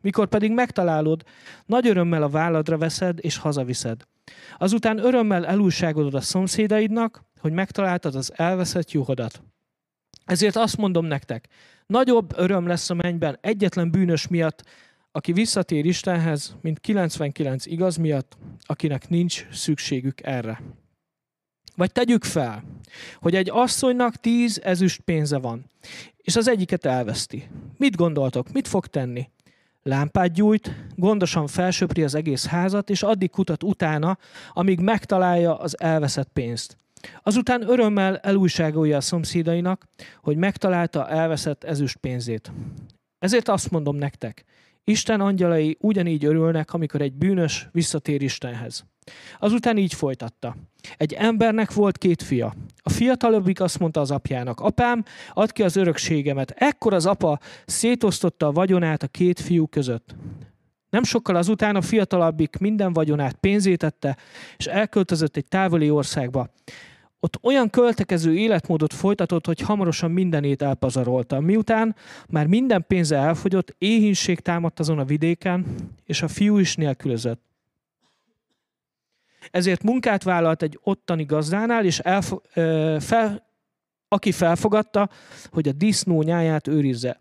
Mikor 0.00 0.26
pedig 0.26 0.52
megtalálod, 0.52 1.22
nagy 1.66 1.88
örömmel 1.88 2.22
a 2.22 2.28
válladra 2.28 2.78
veszed, 2.78 3.18
és 3.20 3.36
hazaviszed. 3.36 4.06
Azután 4.58 4.98
örömmel 4.98 5.46
elújságodod 5.46 6.14
a 6.14 6.20
szomszédaidnak, 6.20 7.24
hogy 7.40 7.52
megtaláltad 7.52 8.14
az 8.14 8.32
elveszett 8.36 8.90
juhodat. 8.90 9.42
Ezért 10.24 10.56
azt 10.56 10.76
mondom 10.76 11.04
nektek, 11.04 11.48
Nagyobb 11.90 12.32
öröm 12.36 12.66
lesz 12.66 12.90
a 12.90 12.94
mennyben 12.94 13.38
egyetlen 13.40 13.90
bűnös 13.90 14.28
miatt, 14.28 14.64
aki 15.12 15.32
visszatér 15.32 15.84
Istenhez, 15.84 16.56
mint 16.60 16.80
99 16.80 17.66
igaz 17.66 17.96
miatt, 17.96 18.36
akinek 18.66 19.08
nincs 19.08 19.46
szükségük 19.52 20.22
erre. 20.22 20.62
Vagy 21.76 21.92
tegyük 21.92 22.24
fel, 22.24 22.64
hogy 23.16 23.34
egy 23.34 23.50
asszonynak 23.50 24.16
tíz 24.16 24.60
ezüst 24.62 25.00
pénze 25.00 25.38
van, 25.38 25.70
és 26.16 26.36
az 26.36 26.48
egyiket 26.48 26.84
elveszti. 26.84 27.48
Mit 27.76 27.96
gondoltok, 27.96 28.52
mit 28.52 28.68
fog 28.68 28.86
tenni? 28.86 29.28
Lámpát 29.82 30.32
gyújt, 30.32 30.74
gondosan 30.94 31.46
felsöpri 31.46 32.02
az 32.02 32.14
egész 32.14 32.46
házat, 32.46 32.90
és 32.90 33.02
addig 33.02 33.30
kutat 33.30 33.62
utána, 33.62 34.18
amíg 34.52 34.80
megtalálja 34.80 35.58
az 35.58 35.80
elveszett 35.80 36.28
pénzt. 36.32 36.76
Azután 37.22 37.68
örömmel 37.68 38.16
elújságolja 38.16 38.96
a 38.96 39.00
szomszédainak, 39.00 39.86
hogy 40.22 40.36
megtalálta 40.36 41.08
elveszett 41.08 41.64
ezüst 41.64 41.96
pénzét. 41.96 42.52
Ezért 43.18 43.48
azt 43.48 43.70
mondom 43.70 43.96
nektek, 43.96 44.44
Isten 44.84 45.20
angyalai 45.20 45.76
ugyanígy 45.80 46.24
örülnek, 46.24 46.72
amikor 46.72 47.00
egy 47.00 47.12
bűnös 47.12 47.68
visszatér 47.72 48.22
Istenhez. 48.22 48.84
Azután 49.38 49.76
így 49.76 49.94
folytatta. 49.94 50.56
Egy 50.96 51.12
embernek 51.12 51.72
volt 51.72 51.98
két 51.98 52.22
fia. 52.22 52.54
A 52.82 52.90
fiatalabbik 52.90 53.60
azt 53.60 53.78
mondta 53.78 54.00
az 54.00 54.10
apjának, 54.10 54.60
apám, 54.60 55.04
add 55.32 55.52
ki 55.52 55.62
az 55.62 55.76
örökségemet. 55.76 56.50
Ekkor 56.50 56.94
az 56.94 57.06
apa 57.06 57.38
szétosztotta 57.66 58.46
a 58.46 58.52
vagyonát 58.52 59.02
a 59.02 59.06
két 59.06 59.40
fiú 59.40 59.66
között. 59.66 60.14
Nem 60.90 61.02
sokkal 61.02 61.36
azután 61.36 61.76
a 61.76 61.82
fiatalabbik 61.82 62.56
minden 62.56 62.92
vagyonát 62.92 63.34
pénzétette, 63.34 64.16
és 64.56 64.66
elköltözött 64.66 65.36
egy 65.36 65.44
távoli 65.44 65.90
országba. 65.90 66.48
Ott 67.20 67.38
olyan 67.42 67.70
költekező 67.70 68.36
életmódot 68.36 68.92
folytatott, 68.92 69.46
hogy 69.46 69.60
hamarosan 69.60 70.10
mindenét 70.10 70.62
elpazarolta. 70.62 71.40
Miután 71.40 71.96
már 72.28 72.46
minden 72.46 72.84
pénze 72.88 73.16
elfogyott, 73.16 73.74
éhínség 73.78 74.40
támadt 74.40 74.80
azon 74.80 74.98
a 74.98 75.04
vidéken, 75.04 75.66
és 76.04 76.22
a 76.22 76.28
fiú 76.28 76.58
is 76.58 76.76
nélkülözött. 76.76 77.49
Ezért 79.50 79.82
munkát 79.82 80.22
vállalt 80.22 80.62
egy 80.62 80.78
ottani 80.82 81.24
gazdánál, 81.24 81.84
és 81.84 81.98
elfo- 81.98 82.48
ö, 82.54 82.96
fel, 83.00 83.48
aki 84.08 84.32
felfogadta, 84.32 85.08
hogy 85.50 85.68
a 85.68 85.72
disznó 85.72 86.22
nyáját 86.22 86.66
őrizze. 86.66 87.20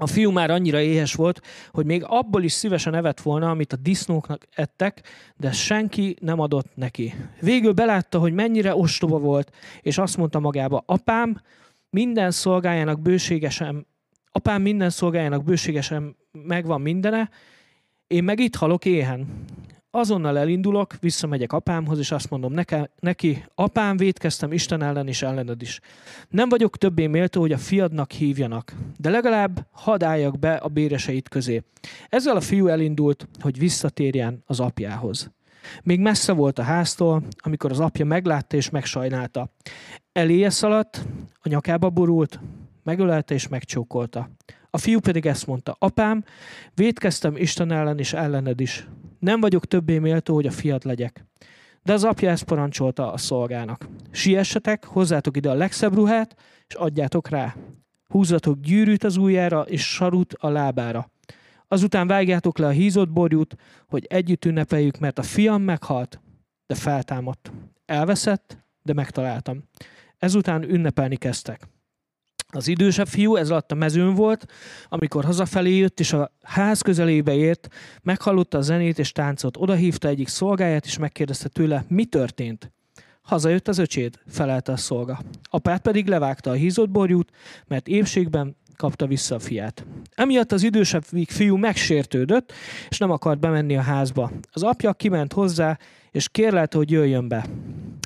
A 0.00 0.06
fiú 0.06 0.30
már 0.30 0.50
annyira 0.50 0.80
éhes 0.80 1.14
volt, 1.14 1.40
hogy 1.70 1.86
még 1.86 2.04
abból 2.06 2.42
is 2.42 2.52
szívesen 2.52 2.94
evett 2.94 3.20
volna, 3.20 3.50
amit 3.50 3.72
a 3.72 3.76
disznóknak 3.76 4.46
ettek, 4.54 5.02
de 5.36 5.52
senki 5.52 6.16
nem 6.20 6.40
adott 6.40 6.74
neki. 6.74 7.14
Végül 7.40 7.72
belátta, 7.72 8.18
hogy 8.18 8.32
mennyire 8.32 8.74
ostoba 8.74 9.18
volt, 9.18 9.52
és 9.80 9.98
azt 9.98 10.16
mondta 10.16 10.38
magába, 10.38 10.82
apám 10.86 11.42
minden 11.90 12.30
szolgájának 12.30 13.00
bőségesen, 13.00 13.86
apám 14.32 14.62
minden 14.62 14.90
szolgájának 14.90 15.44
bőségesen 15.44 16.16
megvan 16.32 16.80
mindene, 16.80 17.30
én 18.06 18.24
meg 18.24 18.40
itt 18.40 18.56
halok 18.56 18.84
éhen 18.84 19.44
azonnal 19.90 20.38
elindulok, 20.38 20.94
visszamegyek 21.00 21.52
apámhoz, 21.52 21.98
és 21.98 22.10
azt 22.10 22.30
mondom 22.30 22.52
neke, 22.52 22.90
neki, 23.00 23.44
apám, 23.54 23.96
védkeztem 23.96 24.52
Isten 24.52 24.82
ellen 24.82 25.08
és 25.08 25.22
ellened 25.22 25.62
is. 25.62 25.80
Nem 26.28 26.48
vagyok 26.48 26.76
többé 26.76 27.06
méltó, 27.06 27.40
hogy 27.40 27.52
a 27.52 27.58
fiadnak 27.58 28.10
hívjanak, 28.10 28.74
de 28.96 29.10
legalább 29.10 29.66
hadd 29.70 30.04
álljak 30.04 30.38
be 30.38 30.54
a 30.54 30.68
béreseit 30.68 31.28
közé. 31.28 31.62
Ezzel 32.08 32.36
a 32.36 32.40
fiú 32.40 32.66
elindult, 32.66 33.28
hogy 33.40 33.58
visszatérjen 33.58 34.42
az 34.46 34.60
apjához. 34.60 35.30
Még 35.82 36.00
messze 36.00 36.32
volt 36.32 36.58
a 36.58 36.62
háztól, 36.62 37.22
amikor 37.38 37.70
az 37.70 37.80
apja 37.80 38.04
meglátta 38.04 38.56
és 38.56 38.70
megsajnálta. 38.70 39.50
Eléje 40.12 40.50
szaladt, 40.50 41.06
a 41.42 41.48
nyakába 41.48 41.90
borult, 41.90 42.40
megölelte 42.84 43.34
és 43.34 43.48
megcsókolta. 43.48 44.30
A 44.70 44.78
fiú 44.78 45.00
pedig 45.00 45.26
ezt 45.26 45.46
mondta, 45.46 45.76
apám, 45.78 46.24
védkeztem 46.74 47.36
Isten 47.36 47.72
ellen 47.72 47.98
és 47.98 48.12
ellened 48.12 48.60
is. 48.60 48.86
Nem 49.18 49.40
vagyok 49.40 49.66
többé 49.66 49.98
méltó, 49.98 50.34
hogy 50.34 50.46
a 50.46 50.50
fiat 50.50 50.84
legyek. 50.84 51.26
De 51.82 51.92
az 51.92 52.04
apja 52.04 52.30
ezt 52.30 52.44
parancsolta 52.44 53.12
a 53.12 53.16
szolgának. 53.16 53.88
Siessetek, 54.10 54.84
hozzátok 54.84 55.36
ide 55.36 55.50
a 55.50 55.54
legszebb 55.54 55.94
ruhát, 55.94 56.34
és 56.66 56.74
adjátok 56.74 57.28
rá. 57.28 57.56
Húzzatok 58.08 58.60
gyűrűt 58.60 59.04
az 59.04 59.16
ujjára, 59.16 59.62
és 59.62 59.92
sarut 59.92 60.34
a 60.38 60.48
lábára. 60.48 61.10
Azután 61.68 62.06
vágjátok 62.06 62.58
le 62.58 62.66
a 62.66 62.70
hízott 62.70 63.10
borjút, 63.10 63.56
hogy 63.88 64.04
együtt 64.08 64.44
ünnepeljük, 64.44 64.98
mert 64.98 65.18
a 65.18 65.22
fiam 65.22 65.62
meghalt, 65.62 66.20
de 66.66 66.74
feltámadt. 66.74 67.52
Elveszett, 67.84 68.58
de 68.82 68.92
megtaláltam. 68.92 69.62
Ezután 70.18 70.62
ünnepelni 70.62 71.16
kezdtek. 71.16 71.68
Az 72.52 72.68
idősebb 72.68 73.06
fiú 73.06 73.36
ez 73.36 73.50
alatt 73.50 73.72
a 73.72 73.74
mezőn 73.74 74.14
volt, 74.14 74.46
amikor 74.88 75.24
hazafelé 75.24 75.76
jött, 75.76 76.00
és 76.00 76.12
a 76.12 76.32
ház 76.42 76.80
közelébe 76.80 77.34
ért, 77.34 77.68
meghallotta 78.02 78.58
a 78.58 78.60
zenét 78.60 78.98
és 78.98 79.12
táncot. 79.12 79.56
Oda 79.56 79.74
hívta 79.74 80.08
egyik 80.08 80.28
szolgáját, 80.28 80.84
és 80.84 80.98
megkérdezte 80.98 81.48
tőle, 81.48 81.84
mi 81.88 82.04
történt. 82.04 82.72
Hazajött 83.22 83.68
az 83.68 83.78
öcséd, 83.78 84.18
felelte 84.26 84.72
a 84.72 84.76
szolga. 84.76 85.20
Apát 85.42 85.82
pedig 85.82 86.06
levágta 86.06 86.50
a 86.50 86.54
hízott 86.54 86.90
borjút, 86.90 87.30
mert 87.66 87.88
épségben 87.88 88.56
kapta 88.76 89.06
vissza 89.06 89.34
a 89.34 89.38
fiát. 89.38 89.86
Emiatt 90.14 90.52
az 90.52 90.62
idősebb 90.62 91.04
fiú 91.26 91.56
megsértődött, 91.56 92.52
és 92.88 92.98
nem 92.98 93.10
akart 93.10 93.40
bemenni 93.40 93.76
a 93.76 93.80
házba. 93.80 94.30
Az 94.52 94.62
apja 94.62 94.92
kiment 94.92 95.32
hozzá, 95.32 95.78
és 96.10 96.28
kérlelte, 96.28 96.76
hogy 96.76 96.90
jöjjön 96.90 97.28
be. 97.28 97.46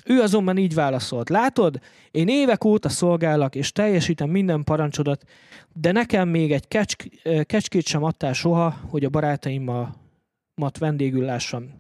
Ő 0.05 0.21
azonban 0.21 0.57
így 0.57 0.75
válaszolt. 0.75 1.29
Látod, 1.29 1.81
én 2.11 2.29
évek 2.29 2.65
óta 2.65 2.89
szolgálok, 2.89 3.55
és 3.55 3.73
teljesítem 3.73 4.31
minden 4.31 4.65
parancsodat, 4.65 5.25
de 5.73 5.93
nekem 5.93 6.29
még 6.29 6.53
egy 6.53 6.69
kecsk, 6.69 7.09
kecskét 7.43 7.87
sem 7.87 8.03
adtál 8.03 8.33
soha, 8.33 8.81
hogy 8.89 9.05
a 9.05 9.09
barátaimmal 9.09 9.95
mat 10.55 10.79
vendégül 10.79 11.25
lássam. 11.25 11.75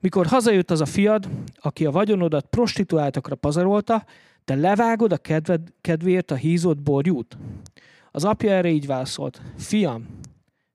Mikor 0.00 0.26
hazajött 0.26 0.70
az 0.70 0.80
a 0.80 0.86
fiad, 0.86 1.28
aki 1.56 1.84
a 1.84 1.90
vagyonodat 1.90 2.46
prostituáltakra 2.46 3.34
pazarolta, 3.34 4.04
te 4.44 4.54
levágod 4.54 5.12
a 5.12 5.16
kedved, 5.16 5.60
kedvéért 5.80 6.30
a 6.30 6.34
hízott 6.34 6.78
borjút? 6.78 7.38
Az 8.10 8.24
apja 8.24 8.50
erre 8.50 8.68
így 8.68 8.86
válaszolt. 8.86 9.42
Fiam, 9.56 10.06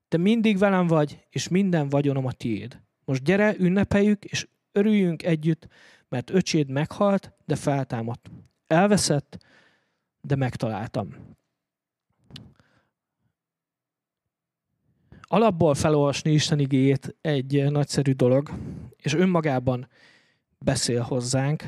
te 0.08 0.16
mindig 0.16 0.58
velem 0.58 0.86
vagy, 0.86 1.26
és 1.30 1.48
minden 1.48 1.88
vagyonom 1.88 2.26
a 2.26 2.32
tiéd. 2.32 2.80
Most 3.04 3.22
gyere, 3.22 3.54
ünnepeljük, 3.58 4.24
és 4.24 4.48
örüljünk 4.72 5.22
együtt, 5.22 5.68
mert 6.08 6.30
öcséd 6.30 6.68
meghalt, 6.68 7.32
de 7.44 7.56
feltámadt. 7.56 8.30
Elveszett, 8.66 9.44
de 10.20 10.36
megtaláltam. 10.36 11.14
Alapból 15.22 15.74
felolvasni 15.74 16.32
Isten 16.32 16.58
igéjét 16.58 17.16
egy 17.20 17.70
nagyszerű 17.70 18.12
dolog, 18.12 18.50
és 18.96 19.14
önmagában 19.14 19.88
beszél 20.58 21.02
hozzánk. 21.02 21.64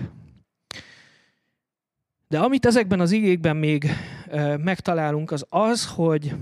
De 2.29 2.39
amit 2.39 2.67
ezekben 2.67 3.01
az 3.01 3.11
igékben 3.11 3.57
még 3.57 3.91
megtalálunk, 4.57 5.31
az 5.31 5.47
az, 5.49 5.89
hogy 5.89 6.35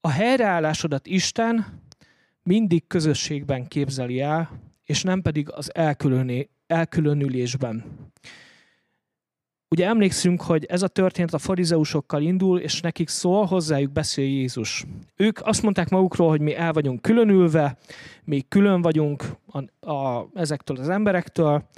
a 0.00 0.08
helyreállásodat 0.08 1.06
Isten 1.06 1.80
mindig 2.42 2.86
közösségben 2.86 3.66
képzeli 3.66 4.20
el, 4.20 4.60
és 4.84 5.02
nem 5.02 5.22
pedig 5.22 5.50
az 5.50 5.70
elkülönülésben. 6.66 7.84
Ugye 9.68 9.86
emlékszünk, 9.86 10.42
hogy 10.42 10.64
ez 10.64 10.82
a 10.82 10.88
történet 10.88 11.34
a 11.34 11.38
farizeusokkal 11.38 12.22
indul, 12.22 12.58
és 12.60 12.80
nekik 12.80 13.08
szól, 13.08 13.44
hozzájuk 13.44 13.92
beszél 13.92 14.24
Jézus. 14.24 14.84
Ők 15.16 15.46
azt 15.46 15.62
mondták 15.62 15.88
magukról, 15.88 16.28
hogy 16.28 16.40
mi 16.40 16.54
el 16.54 16.72
vagyunk 16.72 17.02
különülve, 17.02 17.78
mi 18.24 18.44
külön 18.48 18.82
vagyunk 18.82 19.24
a, 19.46 19.90
a, 19.92 20.28
ezektől 20.34 20.76
az 20.76 20.88
emberektől. 20.88 21.68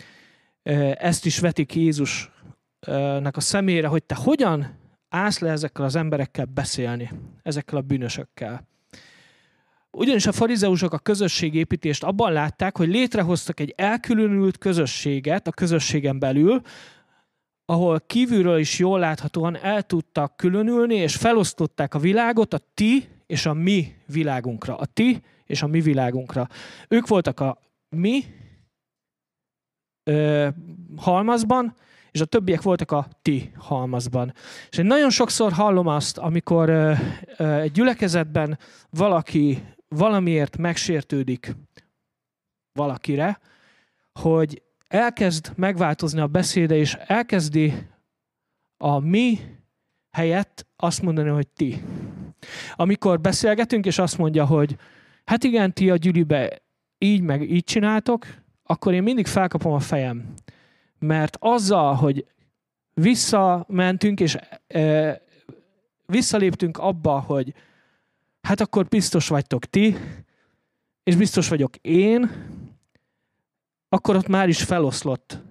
Ezt 0.92 1.26
is 1.26 1.38
vetik 1.38 1.74
Jézusnak 1.74 3.36
a 3.36 3.40
szemére, 3.40 3.86
hogy 3.86 4.04
te 4.04 4.14
hogyan 4.14 4.78
állsz 5.08 5.38
le 5.38 5.50
ezekkel 5.50 5.84
az 5.84 5.96
emberekkel 5.96 6.44
beszélni, 6.44 7.10
ezekkel 7.42 7.78
a 7.78 7.82
bűnösökkel. 7.82 8.68
Ugyanis 9.96 10.26
a 10.26 10.32
farizeusok 10.32 10.92
a 10.92 10.98
közösségépítést 10.98 12.04
abban 12.04 12.32
látták, 12.32 12.76
hogy 12.76 12.88
létrehoztak 12.88 13.60
egy 13.60 13.74
elkülönült 13.76 14.58
közösséget 14.58 15.46
a 15.46 15.50
közösségen 15.50 16.18
belül, 16.18 16.60
ahol 17.64 18.00
kívülről 18.06 18.58
is 18.58 18.78
jól 18.78 18.98
láthatóan 18.98 19.56
el 19.56 19.82
tudtak 19.82 20.36
különülni, 20.36 20.94
és 20.94 21.16
felosztották 21.16 21.94
a 21.94 21.98
világot 21.98 22.54
a 22.54 22.60
ti 22.74 23.08
és 23.26 23.46
a 23.46 23.52
mi 23.52 23.94
világunkra. 24.06 24.76
A 24.76 24.86
ti 24.86 25.22
és 25.44 25.62
a 25.62 25.66
mi 25.66 25.80
világunkra. 25.80 26.48
Ők 26.88 27.06
voltak 27.06 27.40
a 27.40 27.58
mi 27.88 28.24
ö, 30.04 30.48
halmazban, 30.96 31.74
és 32.10 32.20
a 32.20 32.24
többiek 32.24 32.62
voltak 32.62 32.90
a 32.90 33.08
ti 33.22 33.52
halmazban. 33.58 34.32
És 34.70 34.78
én 34.78 34.86
nagyon 34.86 35.10
sokszor 35.10 35.52
hallom 35.52 35.86
azt, 35.86 36.18
amikor 36.18 36.68
ö, 36.68 36.92
ö, 37.36 37.54
egy 37.54 37.72
gyülekezetben 37.72 38.58
valaki 38.90 39.62
valamiért 39.88 40.56
megsértődik 40.56 41.56
valakire, 42.72 43.38
hogy 44.12 44.62
elkezd 44.88 45.52
megváltozni 45.56 46.20
a 46.20 46.26
beszéde, 46.26 46.76
és 46.76 46.94
elkezdi 46.94 47.74
a 48.76 48.98
mi 48.98 49.38
helyett 50.10 50.66
azt 50.76 51.02
mondani, 51.02 51.28
hogy 51.28 51.48
ti. 51.48 51.82
Amikor 52.74 53.20
beszélgetünk, 53.20 53.86
és 53.86 53.98
azt 53.98 54.18
mondja, 54.18 54.44
hogy 54.44 54.76
hát 55.24 55.44
igen, 55.44 55.72
ti 55.72 55.90
a 55.90 55.96
gyűlibe 55.96 56.62
így 56.98 57.20
meg 57.20 57.50
így 57.50 57.64
csináltok, 57.64 58.26
akkor 58.62 58.94
én 58.94 59.02
mindig 59.02 59.26
felkapom 59.26 59.72
a 59.72 59.78
fejem. 59.78 60.34
Mert 60.98 61.36
azzal, 61.40 61.94
hogy 61.94 62.26
visszamentünk, 62.94 64.20
és 64.20 64.36
e, 64.66 65.20
visszaléptünk 66.06 66.78
abba, 66.78 67.20
hogy 67.20 67.54
hát 68.46 68.60
akkor 68.60 68.84
biztos 68.84 69.28
vagytok 69.28 69.64
ti, 69.64 69.96
és 71.02 71.16
biztos 71.16 71.48
vagyok 71.48 71.76
én, 71.76 72.30
akkor 73.88 74.16
ott 74.16 74.28
már 74.28 74.48
is 74.48 74.62
feloszlott 74.62 75.42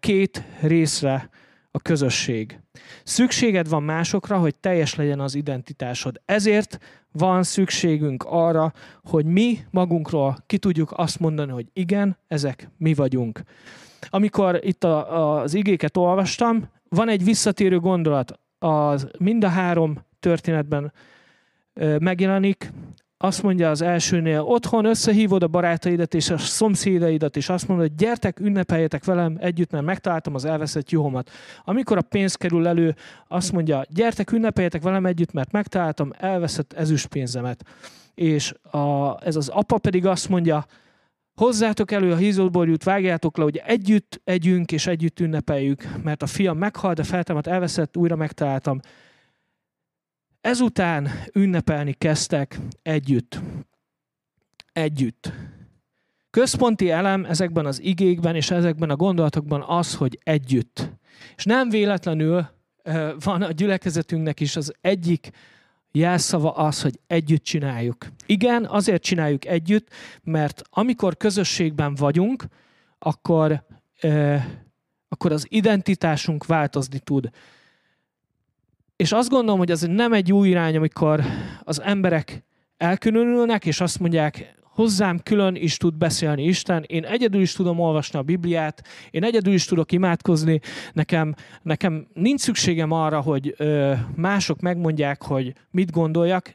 két 0.00 0.44
részre 0.60 1.30
a 1.70 1.78
közösség. 1.78 2.60
Szükséged 3.04 3.68
van 3.68 3.82
másokra, 3.82 4.38
hogy 4.38 4.54
teljes 4.54 4.94
legyen 4.94 5.20
az 5.20 5.34
identitásod. 5.34 6.20
Ezért 6.24 6.78
van 7.12 7.42
szükségünk 7.42 8.24
arra, 8.28 8.72
hogy 9.04 9.24
mi 9.24 9.58
magunkról 9.70 10.36
ki 10.46 10.58
tudjuk 10.58 10.92
azt 10.96 11.20
mondani, 11.20 11.52
hogy 11.52 11.66
igen, 11.72 12.18
ezek 12.26 12.70
mi 12.78 12.94
vagyunk. 12.94 13.42
Amikor 14.08 14.60
itt 14.62 14.84
a, 14.84 15.40
az 15.40 15.54
igéket 15.54 15.96
olvastam, 15.96 16.68
van 16.88 17.08
egy 17.08 17.24
visszatérő 17.24 17.78
gondolat, 17.80 18.40
az 18.58 19.08
mind 19.18 19.44
a 19.44 19.48
három 19.48 20.04
történetben 20.20 20.92
megjelenik, 21.98 22.72
azt 23.18 23.42
mondja 23.42 23.70
az 23.70 23.82
elsőnél, 23.82 24.40
otthon 24.40 24.84
összehívod 24.84 25.42
a 25.42 25.48
barátaidat 25.48 26.14
és 26.14 26.30
a 26.30 26.38
szomszédaidat, 26.38 27.36
és 27.36 27.48
azt 27.48 27.68
mondod, 27.68 27.92
gyertek, 27.96 28.40
ünnepeljetek 28.40 29.04
velem 29.04 29.36
együtt, 29.40 29.70
mert 29.70 29.84
megtaláltam 29.84 30.34
az 30.34 30.44
elveszett 30.44 30.90
juhomat. 30.90 31.30
Amikor 31.64 31.96
a 31.96 32.02
pénz 32.02 32.34
kerül 32.34 32.66
elő, 32.66 32.94
azt 33.28 33.52
mondja, 33.52 33.82
gyertek, 33.88 34.32
ünnepeljetek 34.32 34.82
velem 34.82 35.06
együtt, 35.06 35.32
mert 35.32 35.52
megtaláltam 35.52 36.10
elveszett 36.18 36.72
ezüstpénzemet. 36.72 37.64
És 38.14 38.54
a, 38.70 39.16
ez 39.24 39.36
az 39.36 39.48
apa 39.48 39.78
pedig 39.78 40.06
azt 40.06 40.28
mondja, 40.28 40.66
hozzátok 41.34 41.90
elő 41.90 42.12
a 42.12 42.16
hízóborjút, 42.16 42.84
vágjátok 42.84 43.36
le, 43.36 43.42
hogy 43.42 43.62
együtt 43.66 44.20
együnk 44.24 44.72
és 44.72 44.86
együtt 44.86 45.20
ünnepeljük, 45.20 45.88
mert 46.02 46.22
a 46.22 46.26
fiam 46.26 46.58
meghalt, 46.58 46.96
de 46.96 47.02
feltámadt, 47.02 47.46
elveszett, 47.46 47.96
újra 47.96 48.16
megtaláltam. 48.16 48.80
Ezután 50.46 51.10
ünnepelni 51.32 51.92
kezdtek 51.92 52.58
együtt. 52.82 53.40
Együtt. 54.72 55.32
Központi 56.30 56.90
elem 56.90 57.24
ezekben 57.24 57.66
az 57.66 57.82
igékben 57.82 58.34
és 58.34 58.50
ezekben 58.50 58.90
a 58.90 58.96
gondolatokban 58.96 59.62
az, 59.62 59.94
hogy 59.94 60.18
együtt. 60.22 60.90
És 61.36 61.44
nem 61.44 61.68
véletlenül 61.68 62.48
van 63.24 63.42
a 63.42 63.50
gyülekezetünknek 63.50 64.40
is 64.40 64.56
az 64.56 64.72
egyik 64.80 65.30
jelszava 65.92 66.52
az, 66.52 66.82
hogy 66.82 67.00
együtt 67.06 67.42
csináljuk. 67.42 68.06
Igen, 68.26 68.64
azért 68.64 69.02
csináljuk 69.02 69.46
együtt, 69.46 69.88
mert 70.22 70.62
amikor 70.70 71.16
közösségben 71.16 71.94
vagyunk, 71.94 72.44
akkor, 72.98 73.64
akkor 75.08 75.32
az 75.32 75.46
identitásunk 75.48 76.46
változni 76.46 76.98
tud. 76.98 77.30
És 78.96 79.12
azt 79.12 79.28
gondolom, 79.28 79.58
hogy 79.58 79.70
ez 79.70 79.80
nem 79.80 80.12
egy 80.12 80.32
új 80.32 80.48
irány, 80.48 80.76
amikor 80.76 81.22
az 81.64 81.80
emberek 81.80 82.44
elkülönülnek, 82.76 83.66
és 83.66 83.80
azt 83.80 83.98
mondják, 83.98 84.54
hozzám 84.62 85.18
külön 85.18 85.54
is 85.54 85.76
tud 85.76 85.94
beszélni 85.94 86.44
Isten, 86.44 86.84
én 86.86 87.04
egyedül 87.04 87.40
is 87.40 87.52
tudom 87.52 87.78
olvasni 87.78 88.18
a 88.18 88.22
Bibliát, 88.22 88.82
én 89.10 89.24
egyedül 89.24 89.52
is 89.52 89.64
tudok 89.64 89.92
imádkozni, 89.92 90.60
nekem, 90.92 91.34
nekem 91.62 92.06
nincs 92.14 92.40
szükségem 92.40 92.92
arra, 92.92 93.20
hogy 93.20 93.54
ö, 93.56 93.92
mások 94.14 94.60
megmondják, 94.60 95.22
hogy 95.22 95.52
mit 95.70 95.90
gondoljak, 95.90 96.54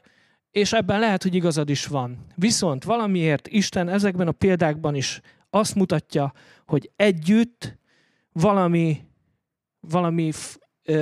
és 0.51 0.73
ebben 0.73 0.99
lehet, 0.99 1.23
hogy 1.23 1.35
igazad 1.35 1.69
is 1.69 1.85
van. 1.85 2.25
Viszont 2.35 2.83
valamiért 2.83 3.47
Isten 3.47 3.89
ezekben 3.89 4.27
a 4.27 4.31
példákban 4.31 4.95
is 4.95 5.21
azt 5.49 5.75
mutatja, 5.75 6.33
hogy 6.65 6.91
együtt 6.95 7.77
valami, 8.31 8.97
valami 9.79 10.31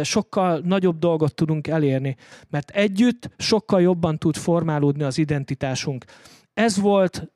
sokkal 0.04 0.62
nagyobb 0.64 1.00
dolgot 1.00 1.36
tudunk 1.36 1.68
elérni, 1.68 2.16
mert 2.50 2.70
együtt 2.70 3.30
sokkal 3.38 3.82
jobban 3.82 4.18
tud 4.18 4.36
formálódni 4.36 5.04
az 5.04 5.18
identitásunk. 5.18 6.06
Ez 6.54 6.80
volt 6.80 7.32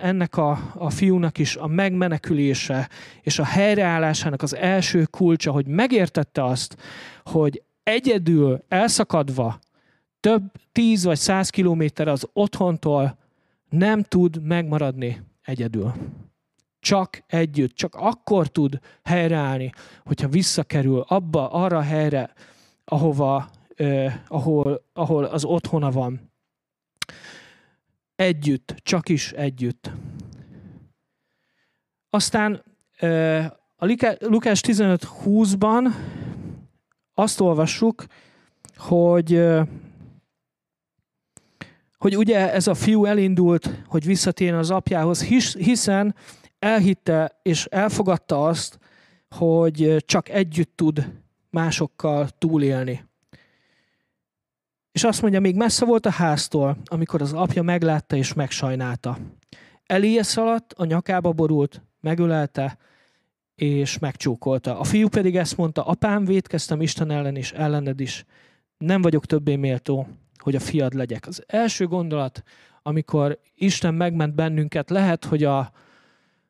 ennek 0.00 0.36
a, 0.36 0.72
a 0.74 0.90
fiúnak 0.90 1.38
is 1.38 1.56
a 1.56 1.66
megmenekülése 1.66 2.88
és 3.22 3.38
a 3.38 3.44
helyreállásának 3.44 4.42
az 4.42 4.54
első 4.54 5.04
kulcsa, 5.04 5.52
hogy 5.52 5.66
megértette 5.66 6.44
azt, 6.44 6.76
hogy 7.24 7.62
egyedül 7.82 8.64
elszakadva 8.68 9.58
több 10.20 10.42
tíz 10.72 11.04
vagy 11.04 11.18
száz 11.18 11.50
kilométer 11.50 12.08
az 12.08 12.28
otthontól 12.32 13.18
nem 13.68 14.02
tud 14.02 14.42
megmaradni 14.42 15.22
egyedül 15.42 15.92
csak 16.84 17.22
együtt, 17.26 17.74
csak 17.74 17.94
akkor 17.94 18.48
tud 18.48 18.78
helyreállni, 19.02 19.72
hogyha 20.04 20.28
visszakerül 20.28 21.00
abba, 21.00 21.50
arra 21.50 21.76
a 21.76 21.82
helyre, 21.82 22.32
ahova, 22.84 23.50
eh, 23.74 24.14
ahol, 24.28 24.84
ahol 24.92 25.24
az 25.24 25.44
otthona 25.44 25.90
van. 25.90 26.32
Együtt, 28.16 28.74
csak 28.82 29.08
is 29.08 29.32
együtt. 29.32 29.90
Aztán 32.10 32.62
eh, 32.96 33.50
a 33.76 33.86
Lukás 34.18 34.60
15.20-ban 34.66 35.94
azt 37.14 37.40
olvassuk, 37.40 38.04
hogy 38.76 39.40
hogy 41.98 42.16
ugye 42.16 42.52
ez 42.52 42.66
a 42.66 42.74
fiú 42.74 43.04
elindult, 43.04 43.70
hogy 43.86 44.04
visszatérjen 44.04 44.58
az 44.58 44.70
apjához, 44.70 45.22
hiszen 45.54 46.14
elhitte 46.64 47.38
és 47.42 47.64
elfogadta 47.64 48.46
azt, 48.46 48.78
hogy 49.30 49.96
csak 50.06 50.28
együtt 50.28 50.76
tud 50.76 51.12
másokkal 51.50 52.28
túlélni. 52.38 53.04
És 54.92 55.04
azt 55.04 55.22
mondja, 55.22 55.40
még 55.40 55.56
messze 55.56 55.84
volt 55.84 56.06
a 56.06 56.10
háztól, 56.10 56.76
amikor 56.84 57.22
az 57.22 57.32
apja 57.32 57.62
meglátta 57.62 58.16
és 58.16 58.32
megsajnálta. 58.32 59.18
Eléje 59.86 60.22
szaladt, 60.22 60.72
a 60.72 60.84
nyakába 60.84 61.32
borult, 61.32 61.82
megölelte, 62.00 62.78
és 63.54 63.98
megcsókolta. 63.98 64.78
A 64.78 64.84
fiú 64.84 65.08
pedig 65.08 65.36
ezt 65.36 65.56
mondta, 65.56 65.84
apám, 65.84 66.24
védkeztem 66.24 66.80
Isten 66.80 67.10
ellen 67.10 67.36
és 67.36 67.52
ellened 67.52 68.00
is. 68.00 68.24
Nem 68.78 69.02
vagyok 69.02 69.26
többé 69.26 69.56
méltó, 69.56 70.06
hogy 70.36 70.54
a 70.54 70.60
fiad 70.60 70.94
legyek. 70.94 71.26
Az 71.26 71.42
első 71.46 71.86
gondolat, 71.86 72.42
amikor 72.82 73.38
Isten 73.54 73.94
megment 73.94 74.34
bennünket, 74.34 74.90
lehet, 74.90 75.24
hogy 75.24 75.44
a, 75.44 75.72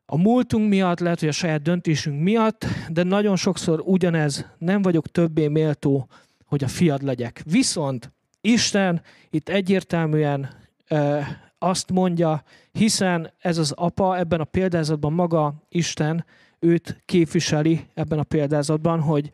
a 0.06 0.16
múltunk 0.16 0.68
miatt, 0.68 0.98
lehet, 0.98 1.20
hogy 1.20 1.28
a 1.28 1.32
saját 1.32 1.62
döntésünk 1.62 2.22
miatt, 2.22 2.66
de 2.88 3.02
nagyon 3.02 3.36
sokszor 3.36 3.82
ugyanez, 3.84 4.46
nem 4.58 4.82
vagyok 4.82 5.08
többé 5.08 5.48
méltó, 5.48 6.08
hogy 6.44 6.64
a 6.64 6.68
fiad 6.68 7.02
legyek. 7.02 7.42
Viszont 7.44 8.12
Isten 8.40 9.02
itt 9.30 9.48
egyértelműen 9.48 10.48
e, 10.86 11.26
azt 11.58 11.90
mondja, 11.90 12.42
hiszen 12.72 13.30
ez 13.38 13.58
az 13.58 13.72
apa 13.72 14.18
ebben 14.18 14.40
a 14.40 14.44
példázatban 14.44 15.12
maga 15.12 15.54
Isten 15.68 16.24
őt 16.58 17.02
képviseli 17.04 17.86
ebben 17.94 18.18
a 18.18 18.22
példázatban, 18.22 19.00
hogy 19.00 19.30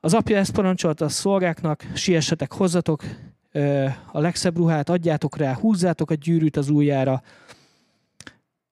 az 0.00 0.14
apja 0.14 0.36
ezt 0.36 0.52
parancsolta 0.52 1.04
a 1.04 1.08
szolgáknak, 1.08 1.86
siessetek, 1.94 2.52
hozzatok 2.52 3.04
e, 3.52 3.84
a 4.12 4.20
legszebb 4.20 4.56
ruhát, 4.56 4.88
adjátok 4.88 5.36
rá, 5.36 5.54
húzzátok 5.54 6.10
a 6.10 6.14
gyűrűt 6.14 6.56
az 6.56 6.68
ujjára, 6.68 7.22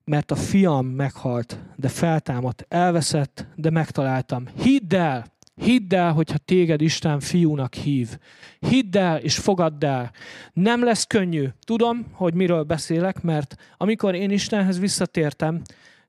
mert 0.05 0.31
a 0.31 0.37
fiam 0.37 0.87
meghalt, 0.87 1.59
de 1.77 1.89
feltámadt, 1.89 2.67
elveszett, 2.69 3.47
de 3.55 3.71
megtaláltam. 3.71 4.45
Hidd 4.57 4.95
el, 4.95 5.25
hidd 5.55 5.95
el, 5.95 6.13
hogyha 6.13 6.39
téged 6.39 6.81
Isten 6.81 7.21
fiúnak 7.21 7.75
hív. 7.75 8.19
Hidd 8.59 8.97
el 8.97 9.19
és 9.19 9.37
fogadd 9.39 9.85
el. 9.85 10.13
Nem 10.53 10.85
lesz 10.85 11.05
könnyű. 11.05 11.49
Tudom, 11.67 12.07
hogy 12.13 12.35
miről 12.35 12.63
beszélek, 12.63 13.23
mert 13.23 13.57
amikor 13.77 14.15
én 14.15 14.31
Istenhez 14.31 14.79
visszatértem, 14.79 15.63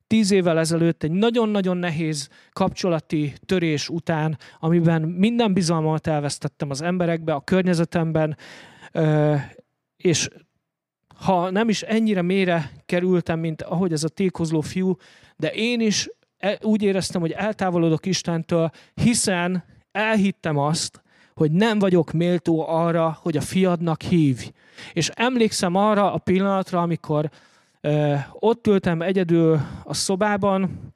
tíz 0.08 0.32
évvel 0.32 0.60
ezelőtt 0.60 1.04
egy 1.04 1.12
nagyon-nagyon 1.12 1.78
nehéz 1.78 2.30
kapcsolati 2.52 3.34
törés 3.46 3.90
után, 3.90 4.38
amiben 4.60 5.02
minden 5.02 5.54
bizalmat 5.54 6.08
elvesztettem 6.08 6.70
az 6.70 6.82
emberekbe, 6.82 7.34
a 7.34 7.42
környezetemben, 7.42 8.38
és 9.98 10.30
ha 11.16 11.50
nem 11.50 11.70
is 11.70 11.82
ennyire 11.82 12.22
mélyre 12.22 12.72
kerültem, 12.86 13.40
mint 13.40 13.62
ahogy 13.62 13.92
ez 13.92 14.04
a 14.04 14.10
tékozló 14.10 14.62
fiú, 14.62 14.98
de 15.38 15.52
én 15.52 15.80
is 15.80 16.10
e, 16.38 16.58
úgy 16.62 16.82
éreztem, 16.82 17.22
hogy 17.22 17.32
eltávolodok 17.32 18.06
Istentől, 18.06 18.72
hiszen 18.94 19.64
elhittem 19.92 20.58
azt, 20.58 21.04
hogy 21.34 21.52
nem 21.52 21.80
vagyok 21.80 22.12
méltó 22.12 22.68
arra, 22.68 23.18
hogy 23.22 23.38
a 23.38 23.42
fiadnak 23.42 24.02
hívj. 24.02 24.52
És 24.94 25.10
emlékszem 25.14 25.76
arra 25.76 26.14
a 26.14 26.18
pillanatra, 26.18 26.82
amikor 26.82 27.30
ö, 27.82 28.16
ott 28.32 28.68
ültem 28.68 29.02
egyedül 29.02 29.60
a 29.84 29.94
szobában, 29.94 30.94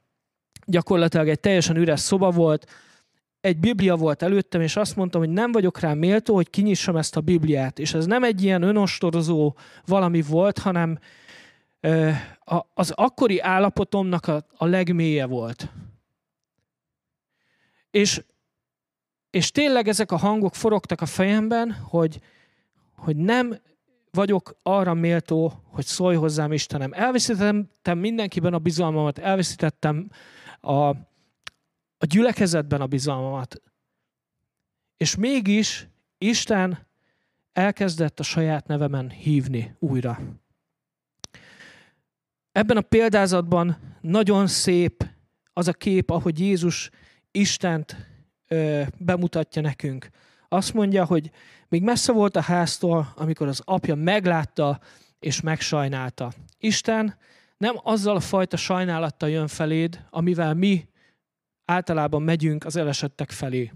gyakorlatilag 0.66 1.28
egy 1.28 1.40
teljesen 1.40 1.76
üres 1.76 2.00
szoba 2.00 2.30
volt, 2.30 2.66
egy 3.40 3.58
Biblia 3.58 3.96
volt 3.96 4.22
előttem, 4.22 4.60
és 4.60 4.76
azt 4.76 4.96
mondtam, 4.96 5.20
hogy 5.20 5.30
nem 5.30 5.52
vagyok 5.52 5.80
rá 5.80 5.94
méltó, 5.94 6.34
hogy 6.34 6.50
kinyissam 6.50 6.96
ezt 6.96 7.16
a 7.16 7.20
Bibliát. 7.20 7.78
És 7.78 7.94
ez 7.94 8.06
nem 8.06 8.24
egy 8.24 8.42
ilyen 8.42 8.62
önostorozó 8.62 9.54
valami 9.86 10.22
volt, 10.22 10.58
hanem 10.58 10.98
az 12.74 12.90
akkori 12.90 13.40
állapotomnak 13.40 14.26
a, 14.26 14.46
a 14.56 14.64
legmélye 14.66 15.26
volt. 15.26 15.68
És, 17.90 18.22
és 19.30 19.50
tényleg 19.50 19.88
ezek 19.88 20.12
a 20.12 20.16
hangok 20.16 20.54
forogtak 20.54 21.00
a 21.00 21.06
fejemben, 21.06 21.72
hogy, 21.72 22.20
hogy 22.96 23.16
nem 23.16 23.60
vagyok 24.10 24.56
arra 24.62 24.94
méltó, 24.94 25.52
hogy 25.64 25.84
szólj 25.84 26.16
hozzám 26.16 26.52
Istenem. 26.52 26.92
Elveszítettem 26.92 27.98
mindenkiben 27.98 28.54
a 28.54 28.58
bizalmamat, 28.58 29.18
elveszítettem 29.18 30.10
a, 30.60 30.90
a 32.02 32.06
gyülekezetben 32.06 32.80
a 32.80 32.86
bizalmamat. 32.86 33.62
És 34.96 35.16
mégis 35.16 35.88
Isten 36.18 36.86
elkezdett 37.52 38.20
a 38.20 38.22
saját 38.22 38.66
nevemen 38.66 39.10
hívni 39.10 39.76
újra. 39.78 40.18
Ebben 42.52 42.76
a 42.76 42.80
példázatban 42.80 43.76
nagyon 44.00 44.46
szép 44.46 45.08
az 45.52 45.68
a 45.68 45.72
kép, 45.72 46.10
ahogy 46.10 46.40
Jézus 46.40 46.90
Istent 47.30 47.96
ö, 48.48 48.82
bemutatja 48.98 49.62
nekünk. 49.62 50.08
Azt 50.48 50.74
mondja, 50.74 51.04
hogy 51.04 51.30
még 51.68 51.82
messze 51.82 52.12
volt 52.12 52.36
a 52.36 52.40
háztól, 52.40 53.12
amikor 53.16 53.48
az 53.48 53.62
apja 53.64 53.94
meglátta 53.94 54.80
és 55.18 55.40
megsajnálta. 55.40 56.32
Isten 56.58 57.16
nem 57.56 57.74
azzal 57.82 58.16
a 58.16 58.20
fajta 58.20 58.56
sajnálattal 58.56 59.28
jön 59.28 59.48
feléd, 59.48 60.04
amivel 60.10 60.54
mi 60.54 60.88
általában 61.70 62.22
megyünk 62.22 62.64
az 62.64 62.76
elesettek 62.76 63.30
felé. 63.30 63.72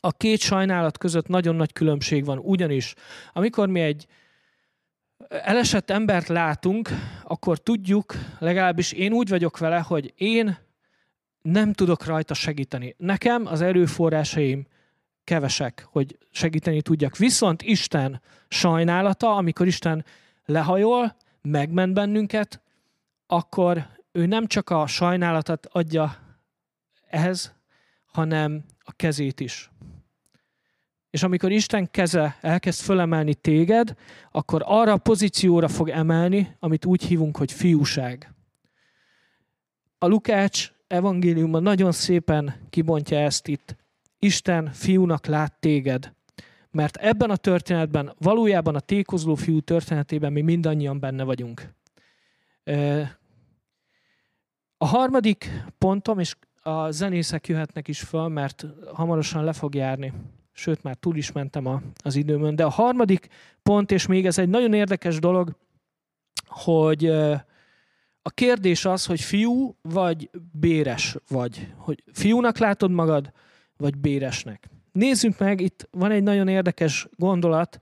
A 0.00 0.12
két 0.12 0.40
sajnálat 0.40 0.98
között 0.98 1.28
nagyon 1.28 1.54
nagy 1.56 1.72
különbség 1.72 2.24
van, 2.24 2.38
ugyanis 2.38 2.94
amikor 3.32 3.68
mi 3.68 3.80
egy 3.80 4.06
elesett 5.28 5.90
embert 5.90 6.28
látunk, 6.28 6.88
akkor 7.24 7.58
tudjuk, 7.58 8.14
legalábbis 8.38 8.92
én 8.92 9.12
úgy 9.12 9.28
vagyok 9.28 9.58
vele, 9.58 9.78
hogy 9.78 10.12
én 10.16 10.58
nem 11.42 11.72
tudok 11.72 12.04
rajta 12.04 12.34
segíteni. 12.34 12.94
Nekem 12.98 13.46
az 13.46 13.60
erőforrásaim 13.60 14.66
kevesek, 15.24 15.86
hogy 15.90 16.18
segíteni 16.30 16.82
tudjak. 16.82 17.16
Viszont 17.16 17.62
Isten 17.62 18.20
sajnálata, 18.48 19.36
amikor 19.36 19.66
Isten 19.66 20.04
lehajol, 20.44 21.16
megment 21.42 21.94
bennünket, 21.94 22.60
akkor 23.26 23.86
ő 24.12 24.26
nem 24.26 24.46
csak 24.46 24.70
a 24.70 24.86
sajnálatot 24.86 25.66
adja 25.66 26.29
ehhez, 27.10 27.54
hanem 28.06 28.64
a 28.78 28.92
kezét 28.92 29.40
is. 29.40 29.70
És 31.10 31.22
amikor 31.22 31.52
Isten 31.52 31.90
keze 31.90 32.38
elkezd 32.40 32.80
fölemelni 32.80 33.34
téged, 33.34 33.94
akkor 34.30 34.62
arra 34.64 34.92
a 34.92 34.98
pozícióra 34.98 35.68
fog 35.68 35.88
emelni, 35.88 36.56
amit 36.58 36.84
úgy 36.84 37.04
hívunk, 37.04 37.36
hogy 37.36 37.52
fiúság. 37.52 38.34
A 39.98 40.06
Lukács 40.06 40.72
evangéliumban 40.86 41.62
nagyon 41.62 41.92
szépen 41.92 42.66
kibontja 42.70 43.18
ezt 43.18 43.48
itt. 43.48 43.76
Isten 44.18 44.70
fiúnak 44.72 45.26
lát 45.26 45.60
téged. 45.60 46.12
Mert 46.70 46.96
ebben 46.96 47.30
a 47.30 47.36
történetben, 47.36 48.14
valójában 48.18 48.74
a 48.74 48.80
tékozló 48.80 49.34
fiú 49.34 49.60
történetében 49.60 50.32
mi 50.32 50.40
mindannyian 50.40 51.00
benne 51.00 51.22
vagyunk. 51.22 51.74
A 54.76 54.86
harmadik 54.86 55.50
pontom, 55.78 56.18
és 56.18 56.36
a 56.60 56.90
zenészek 56.90 57.48
jöhetnek 57.48 57.88
is 57.88 58.00
föl, 58.00 58.28
mert 58.28 58.66
hamarosan 58.94 59.44
le 59.44 59.52
fog 59.52 59.74
járni. 59.74 60.12
Sőt, 60.52 60.82
már 60.82 60.94
túl 60.94 61.16
is 61.16 61.32
mentem 61.32 61.66
a, 61.66 61.82
az 62.02 62.16
időmön. 62.16 62.56
De 62.56 62.64
a 62.64 62.68
harmadik 62.68 63.28
pont, 63.62 63.90
és 63.90 64.06
még 64.06 64.26
ez 64.26 64.38
egy 64.38 64.48
nagyon 64.48 64.72
érdekes 64.72 65.18
dolog, 65.18 65.56
hogy 66.46 67.06
a 68.22 68.30
kérdés 68.34 68.84
az, 68.84 69.06
hogy 69.06 69.20
fiú 69.20 69.76
vagy 69.82 70.30
béres 70.52 71.16
vagy. 71.28 71.72
Hogy 71.76 72.02
fiúnak 72.12 72.58
látod 72.58 72.90
magad, 72.90 73.32
vagy 73.76 73.96
béresnek. 73.96 74.68
Nézzük 74.92 75.38
meg, 75.38 75.60
itt 75.60 75.88
van 75.90 76.10
egy 76.10 76.22
nagyon 76.22 76.48
érdekes 76.48 77.08
gondolat. 77.16 77.78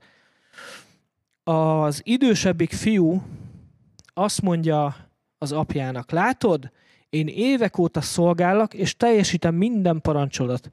Az 1.43 2.01
idősebbik 2.03 2.71
fiú 2.71 3.23
azt 4.13 4.41
mondja 4.41 4.95
az 5.37 5.51
apjának, 5.51 6.11
látod, 6.11 6.71
én 7.09 7.27
évek 7.27 7.77
óta 7.77 8.01
szolgálok, 8.01 8.73
és 8.73 8.97
teljesítem 8.97 9.55
minden 9.55 10.01
parancsolat. 10.01 10.69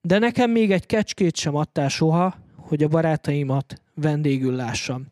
De 0.00 0.18
nekem 0.18 0.50
még 0.50 0.72
egy 0.72 0.86
kecskét 0.86 1.36
sem 1.36 1.54
adtál 1.54 1.88
soha, 1.88 2.36
hogy 2.56 2.82
a 2.82 2.88
barátaimat 2.88 3.82
vendégül 3.94 4.54
lássam. 4.54 5.06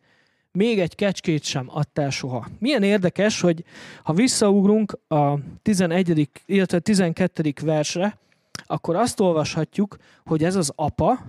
Még 0.52 0.80
egy 0.80 0.94
kecskét 0.94 1.44
sem 1.44 1.66
adtál 1.70 2.10
soha. 2.10 2.48
Milyen 2.58 2.82
érdekes, 2.82 3.40
hogy 3.40 3.64
ha 4.02 4.12
visszaugrunk 4.12 4.98
a 5.08 5.38
11. 5.62 6.30
illetve 6.46 6.78
12. 6.78 7.52
versre, 7.62 8.18
akkor 8.66 8.96
azt 8.96 9.20
olvashatjuk, 9.20 9.96
hogy 10.24 10.44
ez 10.44 10.56
az 10.56 10.72
apa 10.74 11.26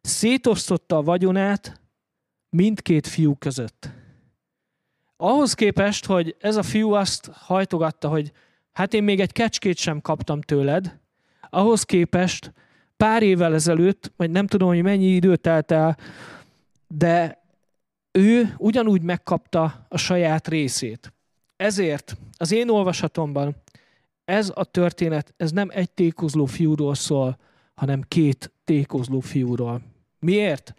szétosztotta 0.00 0.96
a 0.96 1.02
vagyonát 1.02 1.80
mindkét 2.50 3.06
fiú 3.06 3.34
között. 3.34 3.97
Ahhoz 5.20 5.54
képest, 5.54 6.06
hogy 6.06 6.36
ez 6.40 6.56
a 6.56 6.62
fiú 6.62 6.92
azt 6.92 7.30
hajtogatta, 7.32 8.08
hogy 8.08 8.32
hát 8.72 8.94
én 8.94 9.02
még 9.02 9.20
egy 9.20 9.32
kecskét 9.32 9.76
sem 9.76 10.00
kaptam 10.00 10.40
tőled, 10.40 10.98
ahhoz 11.50 11.82
képest 11.82 12.52
pár 12.96 13.22
évvel 13.22 13.54
ezelőtt, 13.54 14.12
vagy 14.16 14.30
nem 14.30 14.46
tudom, 14.46 14.68
hogy 14.68 14.82
mennyi 14.82 15.06
idő 15.06 15.36
telt 15.36 15.70
el, 15.70 15.96
de 16.86 17.42
ő 18.12 18.54
ugyanúgy 18.58 19.02
megkapta 19.02 19.86
a 19.88 19.96
saját 19.96 20.48
részét. 20.48 21.12
Ezért 21.56 22.16
az 22.36 22.52
én 22.52 22.68
olvasatomban 22.68 23.56
ez 24.24 24.52
a 24.54 24.64
történet, 24.64 25.34
ez 25.36 25.50
nem 25.50 25.68
egy 25.72 25.90
tékozló 25.90 26.44
fiúról 26.44 26.94
szól, 26.94 27.38
hanem 27.74 28.02
két 28.08 28.52
tékozló 28.64 29.20
fiúról. 29.20 29.80
Miért? 30.18 30.74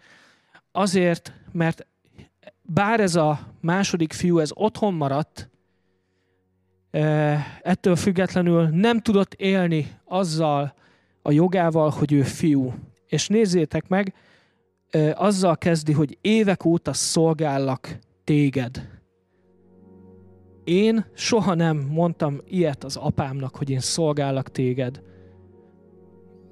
Azért, 0.72 1.32
mert 1.52 1.86
bár 2.72 3.00
ez 3.00 3.14
a 3.14 3.40
második 3.60 4.12
fiú, 4.12 4.38
ez 4.38 4.50
otthon 4.54 4.94
maradt, 4.94 5.50
ettől 7.62 7.96
függetlenül 7.96 8.68
nem 8.68 9.00
tudott 9.00 9.34
élni 9.34 9.86
azzal 10.04 10.74
a 11.22 11.30
jogával, 11.30 11.90
hogy 11.90 12.12
ő 12.12 12.22
fiú. 12.22 12.74
És 13.06 13.28
nézzétek 13.28 13.88
meg, 13.88 14.14
azzal 15.14 15.56
kezdi, 15.56 15.92
hogy 15.92 16.18
évek 16.20 16.64
óta 16.64 16.92
szolgállak 16.92 17.98
téged. 18.24 18.88
Én 20.64 21.04
soha 21.14 21.54
nem 21.54 21.76
mondtam 21.76 22.40
ilyet 22.48 22.84
az 22.84 22.96
apámnak, 22.96 23.56
hogy 23.56 23.70
én 23.70 23.80
szolgállak 23.80 24.50
téged. 24.50 25.02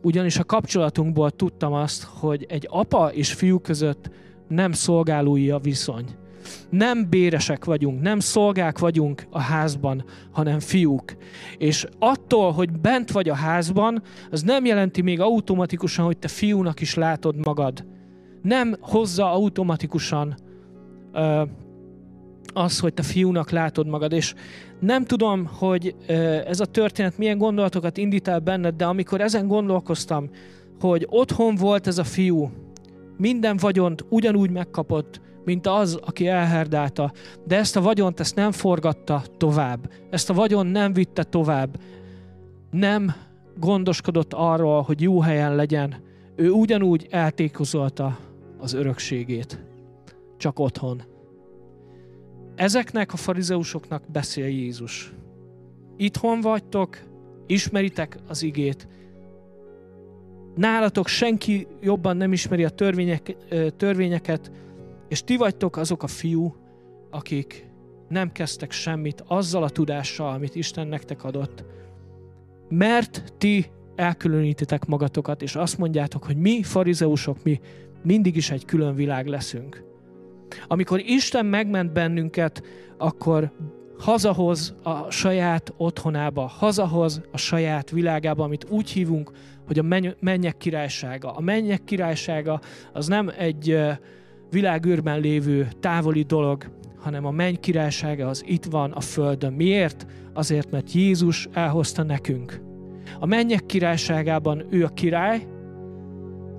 Ugyanis 0.02 0.38
a 0.38 0.44
kapcsolatunkból 0.44 1.30
tudtam 1.30 1.72
azt, 1.72 2.02
hogy 2.02 2.46
egy 2.48 2.66
apa 2.70 3.12
és 3.12 3.32
fiú 3.32 3.58
között 3.58 4.10
nem 4.48 4.72
szolgálói 4.72 5.50
a 5.50 5.58
viszony. 5.58 6.04
Nem 6.70 7.06
béresek 7.10 7.64
vagyunk, 7.64 8.00
nem 8.00 8.18
szolgák 8.18 8.78
vagyunk 8.78 9.26
a 9.30 9.40
házban, 9.40 10.04
hanem 10.32 10.60
fiúk. 10.60 11.16
És 11.58 11.86
attól, 11.98 12.52
hogy 12.52 12.70
bent 12.70 13.10
vagy 13.10 13.28
a 13.28 13.34
házban, 13.34 14.02
az 14.30 14.42
nem 14.42 14.64
jelenti 14.64 15.02
még 15.02 15.20
automatikusan, 15.20 16.04
hogy 16.04 16.18
te 16.18 16.28
fiúnak 16.28 16.80
is 16.80 16.94
látod 16.94 17.46
magad. 17.46 17.86
Nem 18.42 18.74
hozza 18.80 19.32
automatikusan 19.32 20.36
ö, 21.12 21.42
az, 22.52 22.78
hogy 22.78 22.94
te 22.94 23.02
fiúnak 23.02 23.50
látod 23.50 23.86
magad. 23.86 24.12
És 24.12 24.34
nem 24.80 25.04
tudom, 25.04 25.46
hogy 25.46 25.94
ö, 26.06 26.12
ez 26.46 26.60
a 26.60 26.66
történet 26.66 27.18
milyen 27.18 27.38
gondolatokat 27.38 27.96
indít 27.96 28.28
el 28.28 28.38
benned, 28.38 28.74
de 28.74 28.84
amikor 28.84 29.20
ezen 29.20 29.46
gondolkoztam, 29.46 30.30
hogy 30.80 31.06
otthon 31.10 31.54
volt 31.54 31.86
ez 31.86 31.98
a 31.98 32.04
fiú, 32.04 32.50
minden 33.18 33.56
vagyont 33.56 34.04
ugyanúgy 34.08 34.50
megkapott, 34.50 35.20
mint 35.44 35.66
az, 35.66 35.98
aki 36.04 36.26
elherdálta, 36.26 37.12
de 37.46 37.56
ezt 37.56 37.76
a 37.76 37.80
vagyont 37.80 38.20
ezt 38.20 38.34
nem 38.34 38.52
forgatta 38.52 39.22
tovább, 39.36 39.90
ezt 40.10 40.30
a 40.30 40.34
vagyon 40.34 40.66
nem 40.66 40.92
vitte 40.92 41.22
tovább, 41.22 41.80
nem 42.70 43.14
gondoskodott 43.56 44.32
arról, 44.32 44.82
hogy 44.82 45.00
jó 45.00 45.20
helyen 45.20 45.54
legyen, 45.54 45.94
ő 46.36 46.50
ugyanúgy 46.50 47.06
eltékozolta 47.10 48.18
az 48.58 48.72
örökségét, 48.72 49.64
csak 50.36 50.58
otthon. 50.58 51.02
Ezeknek 52.54 53.12
a 53.12 53.16
farizeusoknak 53.16 54.02
beszél 54.12 54.46
Jézus. 54.46 55.12
Itthon 55.96 56.40
vagytok, 56.40 56.98
ismeritek 57.46 58.18
az 58.28 58.42
igét, 58.42 58.88
nálatok 60.58 61.08
senki 61.08 61.66
jobban 61.80 62.16
nem 62.16 62.32
ismeri 62.32 62.64
a 62.64 62.68
törvények, 62.68 63.36
törvényeket, 63.76 64.50
és 65.08 65.24
ti 65.24 65.36
vagytok 65.36 65.76
azok 65.76 66.02
a 66.02 66.06
fiú, 66.06 66.54
akik 67.10 67.66
nem 68.08 68.32
kezdtek 68.32 68.70
semmit 68.70 69.24
azzal 69.26 69.62
a 69.62 69.68
tudással, 69.68 70.32
amit 70.32 70.54
Isten 70.54 70.86
nektek 70.86 71.24
adott, 71.24 71.64
mert 72.68 73.32
ti 73.38 73.66
elkülönítitek 73.96 74.86
magatokat, 74.86 75.42
és 75.42 75.54
azt 75.56 75.78
mondjátok, 75.78 76.24
hogy 76.24 76.36
mi, 76.36 76.62
farizeusok, 76.62 77.42
mi 77.42 77.60
mindig 78.02 78.36
is 78.36 78.50
egy 78.50 78.64
külön 78.64 78.94
világ 78.94 79.26
leszünk. 79.26 79.84
Amikor 80.66 81.00
Isten 81.00 81.46
megment 81.46 81.92
bennünket, 81.92 82.62
akkor 82.96 83.52
hazahoz 83.98 84.74
a 84.82 85.10
saját 85.10 85.72
otthonába, 85.76 86.46
hazahoz 86.46 87.20
a 87.32 87.36
saját 87.36 87.90
világába, 87.90 88.44
amit 88.44 88.66
úgy 88.70 88.90
hívunk, 88.90 89.30
hogy 89.68 89.78
a 89.78 90.12
mennyek 90.20 90.56
királysága. 90.56 91.30
A 91.30 91.40
mennyek 91.40 91.84
királysága 91.84 92.60
az 92.92 93.06
nem 93.06 93.30
egy 93.38 93.78
világűrben 94.50 95.20
lévő 95.20 95.68
távoli 95.80 96.22
dolog, 96.22 96.64
hanem 96.98 97.24
a 97.26 97.30
menny 97.30 97.54
királysága 97.60 98.28
az 98.28 98.44
itt 98.46 98.64
van 98.64 98.90
a 98.92 99.00
földön. 99.00 99.52
Miért? 99.52 100.06
Azért, 100.34 100.70
mert 100.70 100.92
Jézus 100.92 101.48
elhozta 101.52 102.02
nekünk. 102.02 102.60
A 103.20 103.26
mennyek 103.26 103.66
királyságában 103.66 104.66
ő 104.70 104.84
a 104.84 104.88
király, 104.88 105.46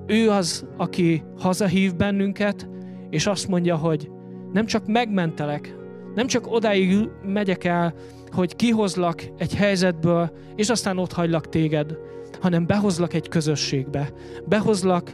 ő 0.07 0.29
az, 0.29 0.65
aki 0.77 1.23
hazahív 1.37 1.95
bennünket, 1.95 2.69
és 3.09 3.27
azt 3.27 3.47
mondja, 3.47 3.75
hogy 3.75 4.11
nem 4.53 4.65
csak 4.65 4.87
megmentelek, 4.87 5.75
nem 6.19 6.27
csak 6.27 6.51
odáig 6.51 7.09
megyek 7.23 7.63
el, 7.63 7.93
hogy 8.31 8.55
kihozlak 8.55 9.23
egy 9.37 9.55
helyzetből, 9.55 10.31
és 10.55 10.69
aztán 10.69 10.97
ott 10.97 11.13
hagylak 11.13 11.49
téged, 11.49 11.97
hanem 12.41 12.65
behozlak 12.65 13.13
egy 13.13 13.29
közösségbe. 13.29 14.09
Behozlak 14.45 15.11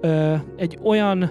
ö, 0.00 0.34
egy 0.56 0.78
olyan, 0.82 1.30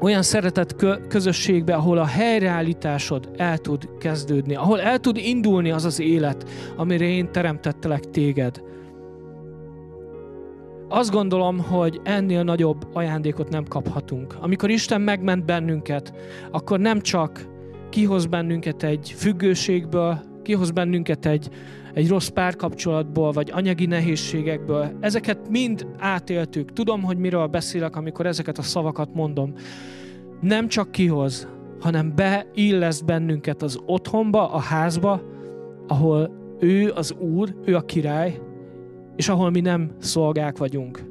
olyan 0.00 0.22
szeretett 0.22 0.76
közösségbe, 1.08 1.74
ahol 1.74 1.98
a 1.98 2.04
helyreállításod 2.04 3.30
el 3.36 3.58
tud 3.58 3.88
kezdődni, 3.98 4.54
ahol 4.54 4.80
el 4.80 4.98
tud 4.98 5.16
indulni 5.16 5.70
az 5.70 5.84
az 5.84 6.00
élet, 6.00 6.48
amire 6.76 7.04
én 7.04 7.32
teremtettelek 7.32 8.00
téged. 8.00 8.62
Azt 10.88 11.10
gondolom, 11.10 11.58
hogy 11.58 12.00
ennél 12.04 12.42
nagyobb 12.42 12.86
ajándékot 12.92 13.48
nem 13.48 13.64
kaphatunk. 13.64 14.34
Amikor 14.40 14.70
Isten 14.70 15.00
megment 15.00 15.44
bennünket, 15.44 16.12
akkor 16.50 16.78
nem 16.80 17.00
csak 17.00 17.54
kihoz 17.96 18.26
bennünket 18.26 18.82
egy 18.82 19.14
függőségből, 19.16 20.18
kihoz 20.42 20.70
bennünket 20.70 21.26
egy, 21.26 21.48
egy 21.94 22.08
rossz 22.08 22.28
párkapcsolatból, 22.28 23.32
vagy 23.32 23.50
anyagi 23.54 23.86
nehézségekből. 23.86 24.96
Ezeket 25.00 25.48
mind 25.48 25.86
átéltük. 25.98 26.72
Tudom, 26.72 27.02
hogy 27.02 27.18
miről 27.18 27.46
beszélek, 27.46 27.96
amikor 27.96 28.26
ezeket 28.26 28.58
a 28.58 28.62
szavakat 28.62 29.14
mondom. 29.14 29.52
Nem 30.40 30.68
csak 30.68 30.90
kihoz, 30.92 31.48
hanem 31.80 32.14
beillesz 32.14 33.00
bennünket 33.00 33.62
az 33.62 33.78
otthonba, 33.86 34.52
a 34.52 34.58
házba, 34.58 35.22
ahol 35.86 36.30
ő 36.60 36.90
az 36.90 37.12
Úr, 37.12 37.54
ő 37.64 37.76
a 37.76 37.84
király, 37.84 38.40
és 39.16 39.28
ahol 39.28 39.50
mi 39.50 39.60
nem 39.60 39.90
szolgák 39.98 40.58
vagyunk. 40.58 41.04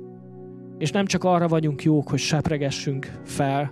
És 0.78 0.92
nem 0.92 1.06
csak 1.06 1.24
arra 1.24 1.48
vagyunk 1.48 1.84
jók, 1.84 2.10
hogy 2.10 2.20
sepregessünk 2.20 3.12
fel, 3.24 3.72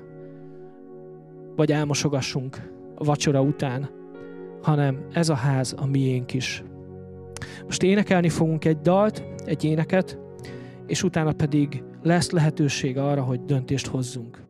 vagy 1.56 1.72
elmosogassunk 1.72 2.73
vacsora 2.96 3.42
után, 3.42 3.90
hanem 4.62 5.08
ez 5.14 5.30
a 5.30 5.36
ház 5.36 5.76
a 5.78 5.86
miénk 5.86 6.34
is. 6.34 6.64
Most 7.66 7.84
énekelni 7.84 8.30
fogunk 8.30 8.66
egy 8.66 8.80
dalt, 8.80 9.24
egy 9.46 9.64
éneket, 9.64 10.20
és 10.88 11.04
utána 11.04 11.32
pedig 11.32 11.84
lesz 12.02 12.32
lehetőség 12.32 12.98
arra, 12.98 13.22
hogy 13.22 13.46
döntést 13.46 13.88
hozzunk. 13.88 14.44